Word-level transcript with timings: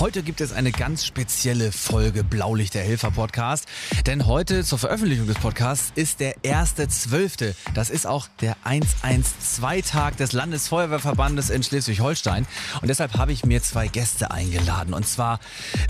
Heute 0.00 0.22
gibt 0.22 0.40
es 0.40 0.52
eine 0.52 0.70
ganz 0.70 1.04
spezielle 1.04 1.72
Folge 1.72 2.22
Blaulicht 2.22 2.74
der 2.74 2.84
Helfer 2.84 3.10
Podcast. 3.10 3.66
Denn 4.06 4.26
heute 4.26 4.62
zur 4.62 4.78
Veröffentlichung 4.78 5.26
des 5.26 5.38
Podcasts 5.38 5.90
ist 5.96 6.20
der 6.20 6.36
1.12. 6.42 7.52
Das 7.74 7.90
ist 7.90 8.06
auch 8.06 8.28
der 8.40 8.56
112-Tag 8.64 10.16
des 10.16 10.30
Landesfeuerwehrverbandes 10.30 11.50
in 11.50 11.64
Schleswig-Holstein. 11.64 12.46
Und 12.80 12.86
deshalb 12.86 13.16
habe 13.16 13.32
ich 13.32 13.44
mir 13.44 13.60
zwei 13.60 13.88
Gäste 13.88 14.30
eingeladen. 14.30 14.94
Und 14.94 15.04
zwar 15.04 15.40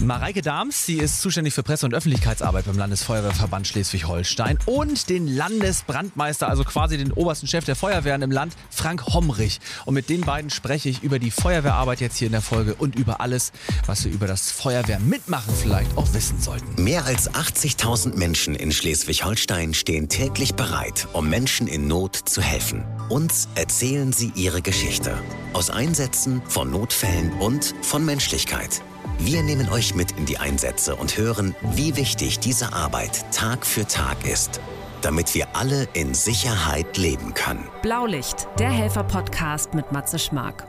Mareike 0.02 0.40
Dahms, 0.40 0.86
sie 0.86 0.96
ist 0.96 1.20
zuständig 1.20 1.52
für 1.52 1.62
Presse- 1.62 1.84
und 1.84 1.93
Öffentlichkeitsarbeit 1.93 2.64
beim 2.64 2.79
Landesfeuerwehrverband 2.79 3.66
Schleswig-Holstein. 3.66 4.59
Und 4.64 5.11
den 5.11 5.27
Landesbrandmeister, 5.27 6.48
also 6.48 6.64
quasi 6.64 6.96
den 6.96 7.12
obersten 7.12 7.46
Chef 7.46 7.66
der 7.66 7.77
Feuerwehren 7.77 8.22
im 8.22 8.30
Land, 8.30 8.56
Frank 8.70 9.04
Homrich. 9.09 9.61
Und 9.84 9.93
mit 9.93 10.09
den 10.09 10.22
beiden 10.22 10.48
spreche 10.48 10.88
ich 10.88 11.02
über 11.02 11.18
die 11.18 11.30
Feuerwehrarbeit 11.30 12.00
jetzt 12.00 12.16
hier 12.16 12.27
in 12.29 12.32
der 12.32 12.40
Folge 12.40 12.75
und 12.75 12.96
über 12.96 13.20
alles, 13.20 13.52
was 13.84 13.97
wir 14.04 14.12
über 14.12 14.26
das 14.26 14.50
Feuerwehr 14.50 14.98
mitmachen 15.00 15.52
vielleicht 15.54 15.96
auch 15.96 16.12
wissen 16.12 16.40
sollten. 16.40 16.82
Mehr 16.82 17.04
als 17.04 17.30
80.000 17.30 18.16
Menschen 18.16 18.54
in 18.54 18.72
Schleswig-Holstein 18.72 19.75
stehen 19.75 20.08
täglich 20.08 20.54
bereit, 20.54 21.08
um 21.12 21.29
Menschen 21.29 21.66
in 21.66 21.86
Not 21.86 22.16
zu 22.16 22.40
helfen. 22.42 22.84
Uns 23.08 23.48
erzählen 23.54 24.12
sie 24.12 24.32
ihre 24.34 24.62
Geschichte. 24.62 25.18
Aus 25.53 25.70
Einsätzen, 25.70 26.42
von 26.48 26.70
Notfällen 26.70 27.32
und 27.40 27.75
von 27.82 28.04
Menschlichkeit. 28.04 28.82
Wir 29.18 29.42
nehmen 29.42 29.68
euch 29.70 29.94
mit 29.94 30.12
in 30.12 30.26
die 30.26 30.39
Einsätze 30.39 30.94
und 30.94 31.17
hören, 31.17 31.54
wie 31.75 31.96
wichtig 31.96 32.39
diese 32.39 32.72
Arbeit 32.72 33.25
Tag 33.33 33.67
für 33.67 33.86
Tag 33.86 34.25
ist, 34.25 34.61
damit 35.03 35.34
wir 35.34 35.56
alle 35.56 35.89
in 35.92 36.14
Sicherheit 36.14 36.97
leben 36.97 37.34
können. 37.34 37.69
Blaulicht, 37.83 38.47
der 38.58 38.70
Helfer-Podcast 38.70 39.75
mit 39.75 39.91
Matze 39.91 40.19
Schmark. 40.19 40.67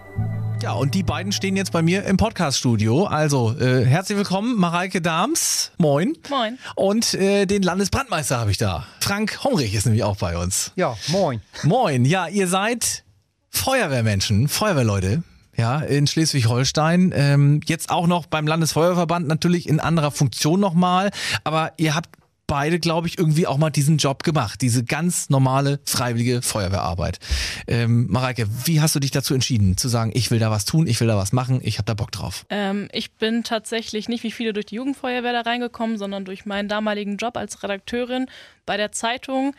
Ja, 0.61 0.73
und 0.73 0.93
die 0.93 1.03
beiden 1.03 1.31
stehen 1.31 1.55
jetzt 1.55 1.71
bei 1.71 1.81
mir 1.81 2.03
im 2.03 2.17
Podcast-Studio. 2.17 3.05
Also, 3.05 3.55
äh, 3.57 3.85
herzlich 3.85 4.17
willkommen, 4.17 4.57
Mareike 4.57 5.01
Dahms. 5.01 5.71
Moin. 5.77 6.17
Moin. 6.29 6.59
Und 6.75 7.13
äh, 7.13 7.45
den 7.45 7.63
Landesbrandmeister 7.63 8.37
habe 8.37 8.51
ich 8.51 8.57
da. 8.57 8.85
Frank 8.99 9.41
Homrich 9.45 9.73
ist 9.73 9.85
nämlich 9.85 10.03
auch 10.03 10.17
bei 10.17 10.37
uns. 10.37 10.73
Ja, 10.75 10.97
moin. 11.07 11.41
Moin. 11.63 12.03
Ja, 12.03 12.27
ihr 12.27 12.47
seid 12.49 13.05
Feuerwehrmenschen, 13.49 14.49
Feuerwehrleute. 14.49 15.23
Ja, 15.55 15.79
in 15.79 16.07
Schleswig-Holstein. 16.07 17.13
Ähm, 17.15 17.61
jetzt 17.65 17.89
auch 17.89 18.07
noch 18.07 18.25
beim 18.25 18.45
Landesfeuerverband, 18.45 19.27
natürlich 19.27 19.67
in 19.67 19.79
anderer 19.79 20.11
Funktion 20.11 20.59
nochmal. 20.59 21.11
Aber 21.45 21.71
ihr 21.77 21.95
habt 21.95 22.09
beide, 22.49 22.79
glaube 22.79 23.07
ich, 23.07 23.17
irgendwie 23.17 23.47
auch 23.47 23.57
mal 23.57 23.69
diesen 23.69 23.97
Job 23.97 24.23
gemacht. 24.23 24.61
Diese 24.61 24.83
ganz 24.83 25.29
normale, 25.29 25.79
freiwillige 25.85 26.41
Feuerwehrarbeit. 26.41 27.19
Ähm, 27.67 28.07
Mareike, 28.09 28.47
wie 28.65 28.81
hast 28.81 28.95
du 28.95 28.99
dich 28.99 29.11
dazu 29.11 29.35
entschieden, 29.35 29.77
zu 29.77 29.87
sagen, 29.87 30.11
ich 30.15 30.31
will 30.31 30.39
da 30.39 30.49
was 30.49 30.65
tun, 30.65 30.87
ich 30.87 30.99
will 30.99 31.07
da 31.07 31.15
was 31.15 31.31
machen, 31.31 31.61
ich 31.63 31.77
habe 31.77 31.85
da 31.85 31.93
Bock 31.93 32.11
drauf? 32.11 32.45
Ähm, 32.49 32.89
ich 32.91 33.11
bin 33.11 33.43
tatsächlich 33.43 34.09
nicht 34.09 34.23
wie 34.23 34.31
viele 34.31 34.51
durch 34.51 34.65
die 34.65 34.75
Jugendfeuerwehr 34.75 35.31
da 35.31 35.41
reingekommen, 35.41 35.97
sondern 35.99 36.25
durch 36.25 36.47
meinen 36.47 36.67
damaligen 36.67 37.17
Job 37.17 37.37
als 37.37 37.61
Redakteurin 37.61 38.25
bei 38.65 38.77
der 38.77 38.91
Zeitung 38.91 39.53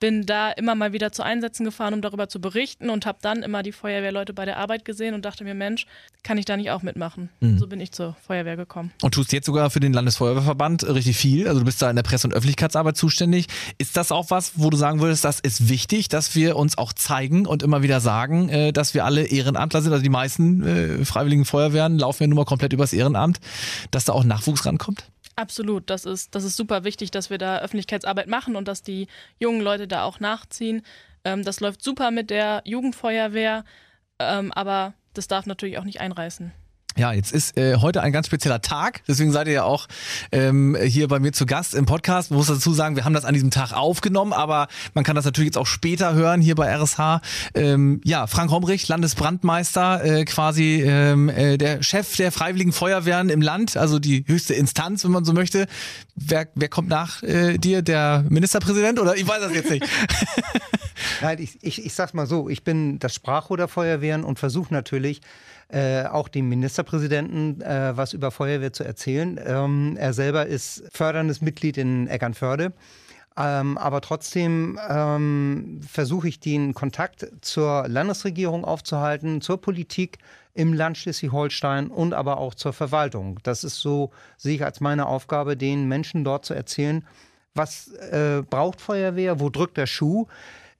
bin 0.00 0.24
da 0.24 0.50
immer 0.50 0.74
mal 0.74 0.92
wieder 0.92 1.12
zu 1.12 1.22
Einsätzen 1.22 1.64
gefahren, 1.64 1.94
um 1.94 2.00
darüber 2.00 2.28
zu 2.28 2.40
berichten 2.40 2.90
und 2.90 3.06
habe 3.06 3.18
dann 3.20 3.42
immer 3.42 3.62
die 3.62 3.72
Feuerwehrleute 3.72 4.32
bei 4.32 4.46
der 4.46 4.56
Arbeit 4.56 4.84
gesehen 4.84 5.14
und 5.14 5.24
dachte 5.24 5.44
mir, 5.44 5.54
Mensch, 5.54 5.86
kann 6.22 6.38
ich 6.38 6.46
da 6.46 6.56
nicht 6.56 6.70
auch 6.70 6.82
mitmachen? 6.82 7.28
Mhm. 7.40 7.58
So 7.58 7.66
bin 7.66 7.80
ich 7.80 7.92
zur 7.92 8.16
Feuerwehr 8.26 8.56
gekommen. 8.56 8.92
Und 9.02 9.14
tust 9.14 9.32
jetzt 9.32 9.46
sogar 9.46 9.70
für 9.70 9.80
den 9.80 9.92
Landesfeuerwehrverband 9.92 10.88
richtig 10.88 11.16
viel. 11.16 11.46
Also 11.46 11.60
du 11.60 11.66
bist 11.66 11.80
da 11.80 11.90
in 11.90 11.96
der 11.96 12.02
Presse- 12.02 12.26
und 12.26 12.32
Öffentlichkeitsarbeit 12.32 12.96
zuständig. 12.96 13.46
Ist 13.78 13.96
das 13.96 14.10
auch 14.10 14.30
was, 14.30 14.52
wo 14.56 14.70
du 14.70 14.76
sagen 14.76 15.00
würdest, 15.00 15.24
das 15.24 15.38
ist 15.38 15.68
wichtig, 15.68 16.08
dass 16.08 16.34
wir 16.34 16.56
uns 16.56 16.78
auch 16.78 16.94
zeigen 16.94 17.46
und 17.46 17.62
immer 17.62 17.82
wieder 17.82 18.00
sagen, 18.00 18.48
äh, 18.48 18.72
dass 18.72 18.94
wir 18.94 19.04
alle 19.04 19.26
Ehrenamtler 19.26 19.82
sind? 19.82 19.92
Also 19.92 20.02
die 20.02 20.08
meisten 20.08 20.66
äh, 20.66 21.04
freiwilligen 21.04 21.44
Feuerwehren 21.44 21.98
laufen 21.98 22.22
ja 22.22 22.26
nun 22.26 22.36
mal 22.36 22.44
komplett 22.46 22.72
übers 22.72 22.94
Ehrenamt, 22.94 23.38
dass 23.90 24.06
da 24.06 24.14
auch 24.14 24.24
Nachwuchs 24.24 24.64
rankommt? 24.64 25.04
Absolut, 25.40 25.88
das 25.88 26.04
ist, 26.04 26.34
das 26.34 26.44
ist 26.44 26.58
super 26.58 26.84
wichtig, 26.84 27.10
dass 27.12 27.30
wir 27.30 27.38
da 27.38 27.60
Öffentlichkeitsarbeit 27.60 28.26
machen 28.26 28.56
und 28.56 28.68
dass 28.68 28.82
die 28.82 29.06
jungen 29.38 29.62
Leute 29.62 29.88
da 29.88 30.02
auch 30.04 30.20
nachziehen. 30.20 30.82
Ähm, 31.24 31.44
das 31.44 31.60
läuft 31.60 31.82
super 31.82 32.10
mit 32.10 32.28
der 32.28 32.60
Jugendfeuerwehr, 32.66 33.64
ähm, 34.18 34.52
aber 34.52 34.92
das 35.14 35.28
darf 35.28 35.46
natürlich 35.46 35.78
auch 35.78 35.84
nicht 35.84 36.02
einreißen. 36.02 36.52
Ja, 36.96 37.12
jetzt 37.12 37.32
ist 37.32 37.56
äh, 37.56 37.76
heute 37.76 38.02
ein 38.02 38.12
ganz 38.12 38.26
spezieller 38.26 38.60
Tag, 38.62 39.02
deswegen 39.06 39.30
seid 39.30 39.46
ihr 39.46 39.52
ja 39.52 39.62
auch 39.62 39.86
ähm, 40.32 40.76
hier 40.82 41.06
bei 41.06 41.20
mir 41.20 41.32
zu 41.32 41.46
Gast 41.46 41.74
im 41.74 41.86
Podcast. 41.86 42.30
Ich 42.30 42.36
muss 42.36 42.48
dazu 42.48 42.72
sagen, 42.72 42.96
wir 42.96 43.04
haben 43.04 43.14
das 43.14 43.24
an 43.24 43.32
diesem 43.32 43.50
Tag 43.50 43.72
aufgenommen, 43.72 44.32
aber 44.32 44.66
man 44.92 45.04
kann 45.04 45.14
das 45.14 45.24
natürlich 45.24 45.46
jetzt 45.46 45.58
auch 45.58 45.66
später 45.66 46.14
hören 46.14 46.40
hier 46.40 46.56
bei 46.56 46.68
RSH. 46.68 47.20
Ähm, 47.54 48.00
ja, 48.04 48.26
Frank 48.26 48.50
Homrich, 48.50 48.88
Landesbrandmeister, 48.88 50.04
äh, 50.04 50.24
quasi 50.24 50.82
ähm, 50.84 51.28
äh, 51.28 51.58
der 51.58 51.82
Chef 51.82 52.16
der 52.16 52.32
Freiwilligen 52.32 52.72
Feuerwehren 52.72 53.30
im 53.30 53.40
Land, 53.40 53.76
also 53.76 54.00
die 54.00 54.24
höchste 54.26 54.54
Instanz, 54.54 55.04
wenn 55.04 55.12
man 55.12 55.24
so 55.24 55.32
möchte. 55.32 55.66
Wer, 56.16 56.48
wer 56.54 56.68
kommt 56.68 56.88
nach 56.88 57.22
äh, 57.22 57.56
dir? 57.56 57.82
Der 57.82 58.24
Ministerpräsident 58.28 58.98
oder 58.98 59.16
ich 59.16 59.26
weiß 59.26 59.40
das 59.40 59.54
jetzt 59.54 59.70
nicht. 59.70 59.86
Nein, 61.20 61.38
ich, 61.40 61.58
ich, 61.62 61.84
ich 61.84 61.94
sag's 61.94 62.14
mal 62.14 62.26
so, 62.26 62.48
ich 62.48 62.64
bin 62.64 62.98
das 62.98 63.14
Sprachrohr 63.14 63.56
der 63.56 63.68
Feuerwehren 63.68 64.24
und 64.24 64.38
versuche 64.38 64.72
natürlich, 64.72 65.20
äh, 65.68 66.04
auch 66.04 66.28
dem 66.28 66.48
Ministerpräsidenten 66.48 67.60
äh, 67.60 67.96
was 67.96 68.12
über 68.12 68.30
Feuerwehr 68.30 68.72
zu 68.72 68.82
erzählen. 68.82 69.38
Ähm, 69.44 69.96
er 69.98 70.12
selber 70.12 70.46
ist 70.46 70.82
förderndes 70.92 71.40
Mitglied 71.40 71.76
in 71.76 72.08
Eckernförde. 72.08 72.72
Ähm, 73.36 73.78
aber 73.78 74.00
trotzdem 74.00 74.78
ähm, 74.88 75.80
versuche 75.88 76.28
ich 76.28 76.40
den 76.40 76.74
Kontakt 76.74 77.26
zur 77.40 77.86
Landesregierung 77.86 78.64
aufzuhalten, 78.64 79.40
zur 79.40 79.60
Politik 79.60 80.18
im 80.54 80.72
Land 80.72 80.98
Schleswig-Holstein 80.98 81.88
und 81.88 82.12
aber 82.12 82.38
auch 82.38 82.54
zur 82.54 82.72
Verwaltung. 82.72 83.38
Das 83.44 83.62
ist 83.62 83.80
so, 83.80 84.10
sehe 84.36 84.56
ich 84.56 84.64
als 84.64 84.80
meine 84.80 85.06
Aufgabe, 85.06 85.56
den 85.56 85.86
Menschen 85.86 86.24
dort 86.24 86.44
zu 86.44 86.54
erzählen, 86.54 87.06
was 87.54 87.88
äh, 87.92 88.42
braucht 88.48 88.80
Feuerwehr, 88.80 89.40
wo 89.40 89.48
drückt 89.48 89.76
der 89.76 89.86
Schuh 89.86 90.26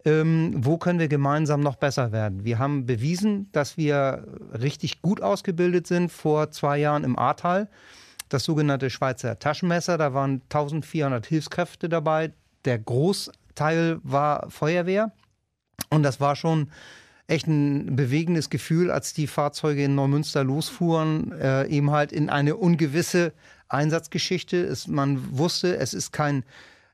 ähm, 0.04 0.54
wo 0.56 0.78
können 0.78 0.98
wir 0.98 1.08
gemeinsam 1.08 1.60
noch 1.60 1.76
besser 1.76 2.12
werden. 2.12 2.44
Wir 2.44 2.58
haben 2.58 2.86
bewiesen, 2.86 3.50
dass 3.52 3.76
wir 3.76 4.26
richtig 4.52 5.02
gut 5.02 5.20
ausgebildet 5.20 5.86
sind 5.86 6.10
vor 6.10 6.50
zwei 6.50 6.78
Jahren 6.78 7.04
im 7.04 7.18
Ahrtal. 7.18 7.68
Das 8.28 8.44
sogenannte 8.44 8.90
Schweizer 8.90 9.38
Taschenmesser, 9.38 9.98
da 9.98 10.14
waren 10.14 10.42
1400 10.44 11.26
Hilfskräfte 11.26 11.88
dabei. 11.88 12.32
Der 12.64 12.78
Großteil 12.78 13.98
war 14.02 14.48
Feuerwehr. 14.50 15.12
Und 15.88 16.02
das 16.02 16.20
war 16.20 16.36
schon 16.36 16.70
echt 17.26 17.46
ein 17.46 17.96
bewegendes 17.96 18.50
Gefühl, 18.50 18.90
als 18.90 19.12
die 19.12 19.26
Fahrzeuge 19.26 19.84
in 19.84 19.94
Neumünster 19.94 20.44
losfuhren, 20.44 21.32
äh, 21.32 21.66
eben 21.68 21.90
halt 21.90 22.12
in 22.12 22.28
eine 22.28 22.56
ungewisse 22.56 23.32
Einsatzgeschichte. 23.68 24.64
Es, 24.64 24.88
man 24.88 25.38
wusste, 25.38 25.76
es 25.76 25.94
ist 25.94 26.12
kein 26.12 26.44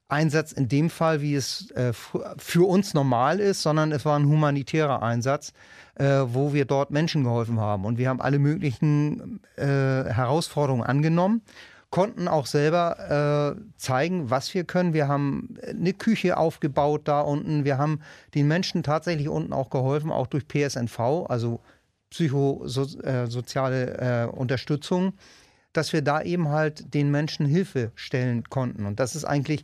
Einsatz 0.09 0.53
in 0.53 0.69
dem 0.69 0.89
Fall, 0.91 1.21
wie 1.21 1.35
es 1.35 1.71
äh, 1.73 1.93
für 1.93 2.69
uns 2.69 2.95
normal 2.95 3.41
ist, 3.41 3.63
sondern 3.63 3.91
es 3.93 4.05
war 4.05 4.19
ein 4.19 4.29
humanitärer 4.29 5.03
Einsatz, 5.03 5.53
äh, 5.97 6.23
wo 6.27 6.53
wir 6.53 6.65
dort 6.65 6.91
Menschen 6.91 7.25
geholfen 7.25 7.59
haben. 7.59 7.85
Und 7.85 7.99
wir 7.99 8.09
haben 8.09 8.21
alle 8.21 8.39
möglichen 8.39 9.41
äh, 9.57 9.65
Herausforderungen 9.65 10.85
angenommen, 10.85 11.43
konnten 11.91 12.29
auch 12.29 12.47
selber 12.47 13.57
äh, 13.57 13.61
zeigen, 13.77 14.31
was 14.31 14.55
wir 14.55 14.65
können. 14.65 14.93
Wir 14.93 15.09
haben 15.09 15.57
eine 15.69 15.93
Küche 15.93 16.37
aufgebaut 16.37 17.03
da 17.05 17.21
unten. 17.21 17.65
Wir 17.65 17.79
haben 17.79 18.01
den 18.35 18.47
Menschen 18.47 18.83
tatsächlich 18.85 19.29
unten 19.29 19.53
auch 19.53 19.71
geholfen, 19.71 20.13
auch 20.13 20.29
durch 20.29 20.47
PSNV, 20.47 21.27
also 21.29 21.61
psychosoziale 22.11 23.99
äh, 23.99 24.25
äh, 24.25 24.27
Unterstützung 24.27 25.15
dass 25.77 25.93
wir 25.93 26.03
da 26.03 26.23
eben 26.23 26.49
halt 26.49 26.95
den 26.95 27.11
Menschen 27.11 27.45
Hilfe 27.47 27.93
stellen 27.95 28.45
konnten. 28.45 28.87
Und 28.87 28.99
das 28.99 29.15
ist 29.15 29.25
eigentlich 29.25 29.63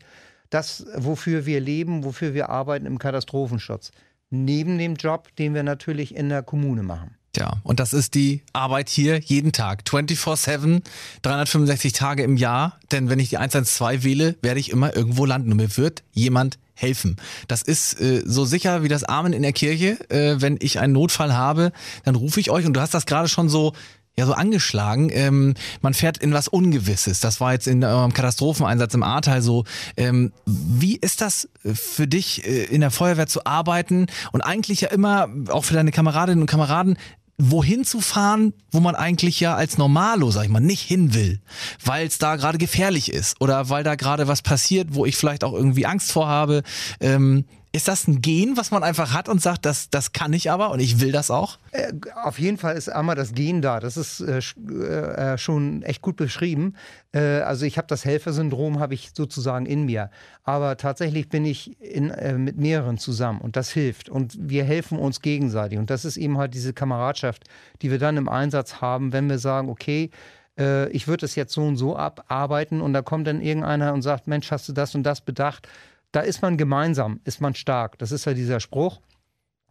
das, 0.52 0.86
wofür 0.96 1.46
wir 1.46 1.60
leben, 1.60 2.04
wofür 2.04 2.34
wir 2.34 2.50
arbeiten 2.50 2.86
im 2.86 2.98
Katastrophenschutz. 2.98 3.90
Neben 4.30 4.78
dem 4.78 4.94
Job, 4.96 5.28
den 5.36 5.54
wir 5.54 5.62
natürlich 5.62 6.14
in 6.14 6.28
der 6.28 6.42
Kommune 6.42 6.82
machen. 6.82 7.16
Ja, 7.36 7.54
und 7.62 7.80
das 7.80 7.94
ist 7.94 8.14
die 8.14 8.42
Arbeit 8.52 8.91
hier 8.91 9.18
jeden 9.18 9.52
Tag, 9.52 9.84
24-7, 9.86 10.82
365 11.22 11.94
Tage 11.94 12.22
im 12.22 12.36
Jahr. 12.36 12.78
Denn 12.91 13.09
wenn 13.09 13.18
ich 13.18 13.30
die 13.30 13.38
112 13.38 14.04
wähle, 14.04 14.36
werde 14.42 14.60
ich 14.60 14.71
immer 14.71 14.94
irgendwo 14.94 15.24
landen 15.24 15.50
und 15.50 15.56
mir 15.56 15.77
wird 15.78 16.03
jemand 16.12 16.59
helfen. 16.74 17.16
Das 17.48 17.62
ist 17.62 17.98
äh, 18.00 18.22
so 18.27 18.44
sicher 18.44 18.82
wie 18.82 18.88
das 18.88 19.04
Amen 19.04 19.32
in 19.32 19.42
der 19.42 19.53
Kirche. 19.53 19.98
Äh, 20.10 20.42
wenn 20.42 20.59
ich 20.60 20.78
einen 20.78 20.92
Notfall 20.92 21.34
habe, 21.34 21.72
dann 22.04 22.16
rufe 22.16 22.38
ich 22.41 22.50
euch 22.50 22.66
und 22.66 22.74
du 22.74 22.80
hast 22.80 22.92
das 22.92 23.06
gerade 23.06 23.28
schon 23.28 23.48
so 23.48 23.72
ja 24.16 24.26
so 24.26 24.34
angeschlagen. 24.34 25.10
Ähm, 25.12 25.54
man 25.80 25.94
fährt 25.94 26.18
in 26.18 26.32
was 26.32 26.48
Ungewisses. 26.48 27.20
Das 27.20 27.41
war 27.41 27.53
jetzt 27.53 27.66
in 27.66 27.82
eurem 27.82 28.12
Katastropheneinsatz 28.12 28.94
im 28.94 29.03
Ahrtal 29.03 29.42
so. 29.42 29.64
Ähm, 29.97 30.32
wie 30.44 30.97
ist 30.97 31.20
das 31.20 31.48
äh, 31.64 31.74
für 31.74 32.06
dich, 32.06 32.47
äh, 32.47 32.64
in 32.64 32.80
der 32.80 32.91
Feuerwehr 32.91 33.26
zu 33.26 33.47
arbeiten 33.47 34.06
und 34.32 34.42
eigentlich 34.42 34.82
ja 34.82 34.88
immer, 34.88 35.28
auch 35.48 35.64
für 35.64 35.74
deine 35.74 35.92
Kameradinnen 35.92 36.42
und 36.42 36.47
Kameraden, 36.47 36.98
wohin 37.38 37.84
zu 37.84 38.00
fahren, 38.00 38.53
wo 38.70 38.80
man 38.80 38.94
eigentlich 38.94 39.41
ja 39.41 39.56
als 39.56 39.78
Normalo, 39.78 40.30
sag 40.30 40.44
ich 40.44 40.50
mal, 40.50 40.60
nicht 40.60 40.82
hin 40.82 41.15
will, 41.15 41.41
weil 41.84 42.06
es 42.06 42.18
da 42.18 42.36
gerade 42.36 42.58
gefährlich 42.58 43.10
ist 43.10 43.41
oder 43.41 43.68
weil 43.68 43.82
da 43.82 43.94
gerade 43.94 44.28
was 44.28 44.42
passiert, 44.42 44.88
wo 44.92 45.06
ich 45.06 45.16
vielleicht 45.16 45.42
auch 45.42 45.53
irgendwie 45.53 45.86
Angst 45.86 46.12
vor 46.12 46.28
habe. 46.28 46.62
Ähm, 47.00 47.44
Ist 47.74 47.89
das 47.89 48.07
ein 48.07 48.21
Gen, 48.21 48.59
was 48.59 48.71
man 48.71 48.83
einfach 48.83 49.15
hat 49.15 49.30
und 49.30 49.41
sagt, 49.41 49.65
das, 49.65 49.89
das 49.89 50.13
kann 50.13 50.34
ich 50.34 50.51
aber 50.51 50.71
und 50.72 50.80
ich 50.80 51.01
will 51.01 51.10
das 51.10 51.30
auch? 51.30 51.59
Äh, 51.71 51.95
auf 52.22 52.39
jeden 52.39 52.59
Fall 52.59 52.77
ist 52.77 52.91
einmal 52.91 53.16
das 53.16 53.33
Gen 53.33 53.63
da. 53.63 53.80
Das 53.80 53.97
ist 53.97 54.21
äh, 54.21 54.39
äh, 54.39 55.39
schon 55.39 55.83
echt 55.83 56.03
gut 56.03 56.16
beschrieben. 56.16 56.74
Äh, 57.13 57.41
also 57.41 57.65
ich 57.65 57.78
habe 57.78 57.86
das 57.86 58.04
Helfersyndrom, 58.04 58.78
habe 58.78 58.92
ich 58.92 59.13
sozusagen 59.15 59.65
in 59.65 59.84
mir. 59.84 60.10
Aber 60.45 60.77
tatsächlich 60.77 61.30
bin 61.30 61.47
ich 61.47 61.80
in, 61.80 62.10
äh, 62.10 62.34
mit 62.34 62.59
mehreren 62.59 62.98
zusammen 62.98 63.41
und 63.41 63.57
das 63.57 63.71
hilft. 63.71 64.10
Und 64.10 64.36
wir 64.39 64.65
helfen 64.65 64.98
uns 64.98 65.22
gegenseitig. 65.22 65.78
Und 65.78 65.89
das 65.89 66.04
ist 66.04 66.18
eben 66.18 66.36
halt 66.36 66.53
diese 66.53 66.75
Kameradschaft, 66.75 67.45
die 67.80 67.91
wir 67.91 67.98
dann 67.98 68.18
im 68.18 68.28
Einsatz 68.28 68.83
haben, 68.83 69.15
wenn 69.15 69.30
wir 69.30 69.39
sagen, 69.39 69.71
okay, 69.71 70.10
äh, 70.59 70.91
ich 70.91 71.09
würde 71.09 71.25
es 71.25 71.36
jetzt 71.36 71.54
so 71.54 71.63
und 71.63 71.77
so 71.77 71.97
abarbeiten 71.97 72.80
und 72.80 72.92
da 72.92 73.03
kommt 73.03 73.27
dann 73.27 73.41
irgendeiner 73.41 73.92
und 73.95 74.03
sagt, 74.03 74.27
Mensch, 74.27 74.51
hast 74.51 74.68
du 74.68 74.72
das 74.72 74.95
und 74.95 75.04
das 75.04 75.21
bedacht? 75.22 75.68
Da 76.12 76.20
ist 76.20 76.42
man 76.42 76.56
gemeinsam, 76.56 77.20
ist 77.24 77.41
man 77.41 77.54
stark. 77.54 77.98
Das 77.98 78.12
ist 78.12 78.26
ja 78.26 78.34
dieser 78.34 78.60
Spruch. 78.60 79.00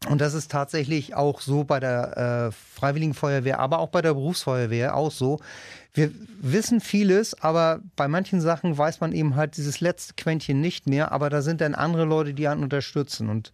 Und 0.10 0.20
das 0.20 0.34
ist 0.34 0.50
tatsächlich 0.50 1.14
auch 1.14 1.42
so 1.42 1.64
bei 1.64 1.80
der 1.80 2.50
äh, 2.50 2.52
Freiwilligen 2.52 3.14
Feuerwehr, 3.14 3.60
aber 3.60 3.78
auch 3.78 3.90
bei 3.90 4.02
der 4.02 4.16
Berufsfeuerwehr 4.16 4.96
auch 4.96 5.12
so. 5.12 5.40
Wir 5.94 6.12
wissen 6.42 6.82
vieles, 6.82 7.40
aber 7.40 7.82
bei 7.96 8.08
manchen 8.08 8.42
Sachen 8.42 8.76
weiß 8.76 9.00
man 9.00 9.14
eben 9.14 9.36
halt 9.36 9.58
dieses 9.58 9.80
letzte 9.80 10.16
Quäntchen 10.16 10.60
nicht 10.60 10.88
mehr. 10.88 11.12
Aber 11.12 11.30
da 11.30 11.44
sind 11.44 11.62
dann 11.62 11.76
andere 11.76 12.06
Leute, 12.06 12.34
die 12.34 12.48
einen 12.48 12.64
unterstützen. 12.64 13.30
Und 13.30 13.52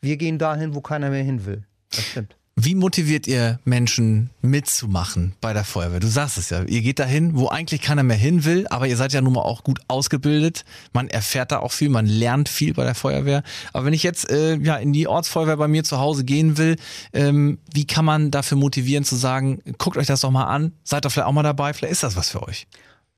wir 0.00 0.16
gehen 0.16 0.38
dahin, 0.38 0.74
wo 0.74 0.80
keiner 0.80 1.10
mehr 1.10 1.24
hin 1.24 1.44
will. 1.44 1.64
Das 1.90 2.04
stimmt. 2.04 2.36
Wie 2.54 2.74
motiviert 2.74 3.26
ihr 3.26 3.60
Menschen 3.64 4.28
mitzumachen 4.42 5.32
bei 5.40 5.54
der 5.54 5.64
Feuerwehr? 5.64 6.00
Du 6.00 6.06
sagst 6.06 6.36
es 6.36 6.50
ja, 6.50 6.62
ihr 6.64 6.82
geht 6.82 6.98
dahin, 6.98 7.34
wo 7.34 7.48
eigentlich 7.48 7.80
keiner 7.80 8.02
mehr 8.02 8.16
hin 8.16 8.44
will, 8.44 8.66
aber 8.68 8.86
ihr 8.86 8.96
seid 8.98 9.14
ja 9.14 9.22
nun 9.22 9.32
mal 9.32 9.40
auch 9.40 9.64
gut 9.64 9.80
ausgebildet. 9.88 10.66
Man 10.92 11.08
erfährt 11.08 11.50
da 11.50 11.60
auch 11.60 11.72
viel, 11.72 11.88
man 11.88 12.04
lernt 12.04 12.50
viel 12.50 12.74
bei 12.74 12.84
der 12.84 12.94
Feuerwehr. 12.94 13.42
Aber 13.72 13.86
wenn 13.86 13.94
ich 13.94 14.02
jetzt 14.02 14.30
äh, 14.30 14.56
ja 14.56 14.76
in 14.76 14.92
die 14.92 15.08
Ortsfeuerwehr 15.08 15.56
bei 15.56 15.66
mir 15.66 15.82
zu 15.82 15.98
Hause 15.98 16.24
gehen 16.24 16.58
will, 16.58 16.76
ähm, 17.14 17.58
wie 17.72 17.86
kann 17.86 18.04
man 18.04 18.30
dafür 18.30 18.58
motivieren 18.58 19.04
zu 19.04 19.16
sagen, 19.16 19.62
guckt 19.78 19.96
euch 19.96 20.06
das 20.06 20.20
doch 20.20 20.30
mal 20.30 20.44
an, 20.44 20.72
seid 20.84 21.06
doch 21.06 21.10
vielleicht 21.10 21.28
auch 21.28 21.32
mal 21.32 21.42
dabei, 21.42 21.72
vielleicht 21.72 21.92
ist 21.92 22.02
das 22.02 22.16
was 22.16 22.28
für 22.28 22.42
euch. 22.42 22.66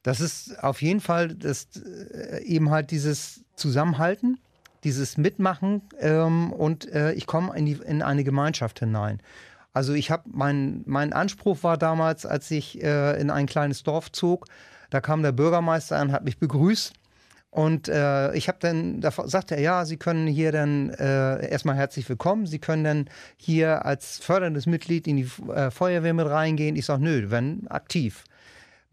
Das 0.04 0.20
ist 0.20 0.62
auf 0.62 0.80
jeden 0.80 1.00
Fall 1.00 1.34
das, 1.34 1.66
äh, 1.74 2.44
eben 2.44 2.70
halt 2.70 2.92
dieses 2.92 3.40
Zusammenhalten 3.56 4.38
dieses 4.84 5.16
Mitmachen 5.16 5.82
ähm, 5.98 6.52
und 6.52 6.90
äh, 6.92 7.12
ich 7.12 7.26
komme 7.26 7.56
in, 7.56 7.66
in 7.66 8.02
eine 8.02 8.24
Gemeinschaft 8.24 8.78
hinein. 8.78 9.20
Also 9.72 9.92
ich 9.92 10.10
habe 10.10 10.22
mein, 10.26 10.82
mein 10.86 11.12
Anspruch 11.12 11.62
war 11.62 11.76
damals, 11.76 12.26
als 12.26 12.50
ich 12.50 12.82
äh, 12.82 13.20
in 13.20 13.30
ein 13.30 13.46
kleines 13.46 13.82
Dorf 13.82 14.12
zog, 14.12 14.46
da 14.90 15.00
kam 15.00 15.22
der 15.22 15.32
Bürgermeister 15.32 15.98
an, 15.98 16.12
hat 16.12 16.24
mich 16.24 16.38
begrüßt. 16.38 16.92
Und 17.50 17.88
äh, 17.88 18.34
ich 18.34 18.48
habe 18.48 18.58
dann, 18.60 19.00
da 19.00 19.12
sagte 19.12 19.54
er, 19.54 19.60
ja, 19.60 19.84
Sie 19.84 19.96
können 19.96 20.26
hier 20.26 20.50
dann 20.50 20.90
äh, 20.90 21.48
erstmal 21.48 21.76
herzlich 21.76 22.08
willkommen. 22.08 22.46
Sie 22.46 22.58
können 22.58 22.82
dann 22.82 23.10
hier 23.36 23.84
als 23.84 24.18
förderndes 24.18 24.66
Mitglied 24.66 25.06
in 25.06 25.16
die 25.16 25.30
äh, 25.52 25.70
Feuerwehr 25.70 26.14
mit 26.14 26.26
reingehen. 26.26 26.74
Ich 26.74 26.86
sage, 26.86 27.04
nö, 27.04 27.30
wenn 27.30 27.68
aktiv 27.68 28.24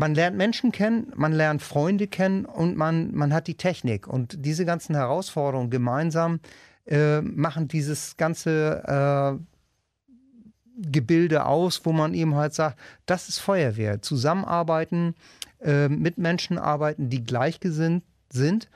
man 0.02 0.16
lernt 0.16 0.36
Menschen 0.36 0.72
kennen, 0.72 1.14
man 1.16 1.32
lernt 1.32 1.62
Freunde 1.62 2.08
kennen 2.08 2.46
und 2.46 2.76
man, 2.76 3.14
man 3.14 3.32
hat 3.32 3.46
die 3.46 3.54
Technik. 3.54 4.08
Und 4.08 4.44
diese 4.44 4.66
ganzen 4.66 4.96
Herausforderungen 4.96 5.70
gemeinsam 5.70 6.40
äh, 6.88 7.22
machen 7.22 7.68
dieses 7.68 8.18
ganze 8.18 9.40
äh, 9.40 10.92
Gebilde 10.92 11.46
aus, 11.46 11.82
wo 11.84 11.92
man 11.92 12.16
eben 12.16 12.34
halt 12.34 12.56
sagt, 12.56 12.80
das 13.06 13.30
ist 13.30 13.38
Feuerwehr. 13.38 14.02
Zusammenarbeiten, 14.02 15.14
äh, 15.62 15.88
mit 15.88 16.18
Menschen 16.18 16.58
arbeiten, 16.58 17.12
die 17.12 17.24
gleichgesinnt 17.24 18.04
sind 18.34 18.70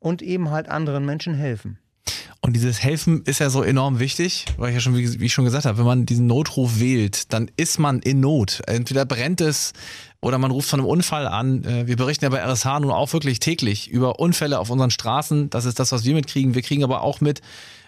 und 0.00 0.20
eben 0.20 0.50
halt 0.50 0.68
anderen 0.68 1.06
Menschen 1.06 1.34
helfen. 1.34 1.78
Und 2.44 2.54
dieses 2.54 2.82
Helfen 2.82 3.22
ist 3.22 3.38
ja 3.38 3.50
so 3.50 3.62
enorm 3.62 4.00
wichtig, 4.00 4.46
weil 4.56 4.70
ich 4.70 4.74
ja 4.74 4.80
schon, 4.80 4.96
wie, 4.96 5.24
ich 5.24 5.32
schon 5.32 5.44
gesagt 5.44 5.64
habe, 5.64 5.78
wenn 5.78 5.84
man 5.84 6.06
diesen 6.06 6.26
Notruf 6.26 6.80
wählt, 6.80 7.32
dann 7.32 7.48
ist 7.56 7.78
man 7.78 8.00
in 8.00 8.18
Not. 8.18 8.62
Entweder 8.66 9.06
brennt 9.06 9.40
es 9.40 9.72
oder 10.20 10.38
man 10.38 10.50
ruft 10.50 10.68
von 10.68 10.80
einem 10.80 10.88
Unfall 10.88 11.28
an. 11.28 11.62
Äh, 11.62 11.86
wir 11.86 11.96
berichten 11.96 12.24
ja 12.24 12.30
bei 12.30 12.42
RSH 12.44 12.80
nun 12.80 12.90
auch 12.90 13.12
wirklich 13.12 13.38
täglich 13.38 13.88
über 13.88 14.18
Unfälle 14.18 14.58
auf 14.58 14.70
unseren 14.70 14.90
Straßen. 14.90 15.50
Das 15.50 15.66
ist 15.66 15.78
das, 15.78 15.92
was 15.92 16.04
wir 16.04 16.14
mitkriegen. 16.14 16.56
Wir 16.56 16.62
kriegen 16.62 16.82
aber 16.82 17.02
auch 17.02 17.20
mit, 17.20 17.42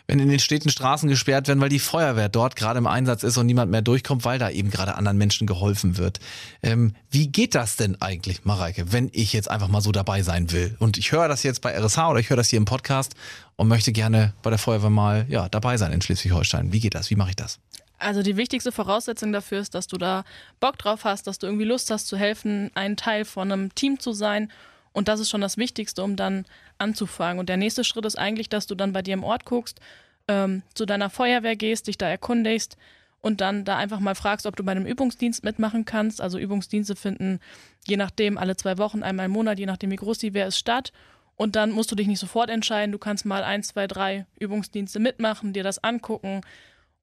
wenn 0.07 0.19
in 0.19 0.29
den 0.29 0.39
Städten 0.39 0.69
Straßen 0.69 1.09
gesperrt 1.09 1.49
werden, 1.49 1.61
weil 1.61 1.69
die 1.69 1.79
Feuerwehr 1.79 2.29
dort 2.29 2.57
gerade 2.57 2.79
im 2.79 2.87
Einsatz 2.87 3.23
ist 3.23 3.39
und 3.39 3.47
niemand 3.47 3.71
mehr 3.71 3.83
durchkommt, 3.83 4.25
weil 4.25 4.39
da 4.39 4.51
eben 4.51 4.71
gerade 4.71 4.97
anderen 4.97 5.17
Menschen 5.17 5.47
geholfen 5.47 5.97
wird. 5.97 6.21
Ähm, 6.63 6.95
wie 7.11 7.29
geht 7.29 7.55
das 7.55 7.77
denn 7.77 8.01
eigentlich, 8.03 8.45
Mareike, 8.45 8.93
wenn 8.93 9.11
ich 9.13 9.33
jetzt 9.33 9.51
einfach 9.51 9.69
mal 9.69 9.81
so 9.81 9.93
dabei 9.93 10.23
sein 10.23 10.53
will? 10.53 10.77
Und 10.79 10.99
ich 10.99 11.13
höre 11.13 11.29
das 11.29 11.43
jetzt 11.43 11.63
bei 11.63 11.79
RSH 11.79 12.11
oder 12.11 12.21
ich 12.21 12.29
höre 12.29 12.37
das 12.37 12.49
hier 12.49 12.59
im 12.59 12.67
Podcast 12.67 13.15
und 13.57 13.69
möchte 13.69 13.93
gerne 13.93 14.35
bei 14.43 14.51
der 14.51 14.59
Feuerwehr 14.59 14.91
mal 14.91 15.27
ja, 15.29 15.49
dabei 15.49 15.77
sein 15.79 15.93
in 15.93 16.03
Schleswig-Holstein. 16.03 16.73
Wie 16.73 16.81
geht 16.81 16.95
das? 16.95 17.11
Wie 17.11 17.17
mache 17.17 17.31
ich 17.31 17.37
das? 17.37 17.59
Also 17.99 18.23
die 18.23 18.37
wichtigste 18.37 18.73
Voraussetzung 18.73 19.33
dafür 19.33 19.61
ist, 19.61 19.75
dass 19.75 19.87
du 19.87 19.97
da 19.97 20.25
Bock 20.61 20.77
drauf 20.77 21.05
hast, 21.05 21.27
dass 21.27 21.39
du 21.39 21.47
irgendwie 21.47 21.65
Lust 21.65 21.91
hast 21.91 22.07
zu 22.07 22.19
helfen, 22.19 22.71
ein 22.75 22.97
Teil 22.97 23.25
von 23.25 23.51
einem 23.51 23.75
Team 23.75 23.99
zu 23.99 24.13
sein. 24.13 24.51
Und 24.95 25.09
das 25.09 25.21
ist 25.21 25.29
schon 25.29 25.43
das 25.43 25.59
Wichtigste, 25.59 26.03
um 26.03 26.17
dann 26.17 26.47
anzufangen. 26.79 27.39
Und 27.39 27.51
der 27.51 27.59
nächste 27.59 27.85
Schritt 27.85 28.07
ist 28.07 28.17
eigentlich, 28.17 28.49
dass 28.49 28.67
du 28.67 28.75
dann 28.75 28.95
bei 28.95 29.03
dir 29.03 29.15
im 29.15 29.25
Ort 29.25 29.45
guckst, 29.45 29.81
ähm, 30.29 30.63
zu 30.73 30.87
deiner 30.87 31.11
Feuerwehr 31.11 31.57
gehst, 31.57 31.89
dich 31.89 31.99
da 31.99 32.09
erkundigst 32.09 32.79
und 33.21 33.41
dann 33.41 33.65
da 33.65 33.77
einfach 33.77 34.01
mal 34.01 34.15
fragst, 34.15 34.47
ob 34.47 34.57
du 34.57 34.65
bei 34.65 34.73
einem 34.73 34.87
Übungsdienst 34.87 35.45
mitmachen 35.45 35.85
kannst. 35.85 36.21
Also 36.21 36.39
Übungsdienste 36.39 36.97
finden 36.97 37.41
je 37.87 37.97
nachdem 37.97 38.39
alle 38.39 38.57
zwei 38.57 38.79
Wochen, 38.79 39.03
einmal 39.03 39.27
im 39.27 39.33
Monat, 39.33 39.59
je 39.59 39.67
nachdem 39.67 39.91
wie 39.91 39.97
groß 39.97 40.19
die 40.19 40.35
wäre, 40.35 40.49
ist 40.49 40.59
statt. 40.59 40.93
Und 41.37 41.57
dann 41.57 41.73
musst 41.73 41.91
du 41.91 41.97
dich 41.97 42.07
nicht 42.07 42.21
sofort 42.21 42.49
entscheiden. 42.49 42.93
Du 42.93 42.99
kannst 42.99 43.25
mal 43.25 43.43
ein, 43.43 43.63
zwei, 43.63 43.87
drei 43.87 44.27
Übungsdienste 44.39 45.01
mitmachen, 45.01 45.53
dir 45.53 45.65
das 45.65 45.83
angucken 45.83 46.43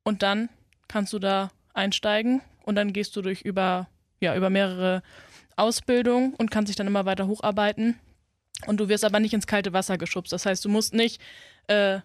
und 0.04 0.24
dann 0.24 0.50
kannst 0.88 1.12
du 1.14 1.20
da 1.20 1.52
einsteigen 1.74 2.42
und 2.64 2.76
dann 2.76 2.94
gehst 2.94 3.16
du 3.16 3.22
durch 3.22 3.42
über, 3.42 3.88
ja, 4.20 4.36
über 4.36 4.50
mehrere 4.50 5.04
Ausbildungen 5.62 6.34
und 6.36 6.52
kannst 6.52 6.70
dich 6.70 6.76
dann 6.76 6.88
immer 6.88 7.06
weiter 7.06 7.28
hocharbeiten. 7.28 8.00
Und 8.68 8.80
du 8.80 8.90
wirst 8.90 9.06
aber 9.06 9.20
nicht 9.20 9.34
ins 9.34 9.48
kalte 9.48 9.74
Wasser 9.74 9.98
geschubst. 9.98 10.34
Das 10.34 10.46
heißt, 10.46 10.64
du 10.66 10.70
musst 10.70 10.94
nicht 10.94 11.22
äh, 11.68 12.00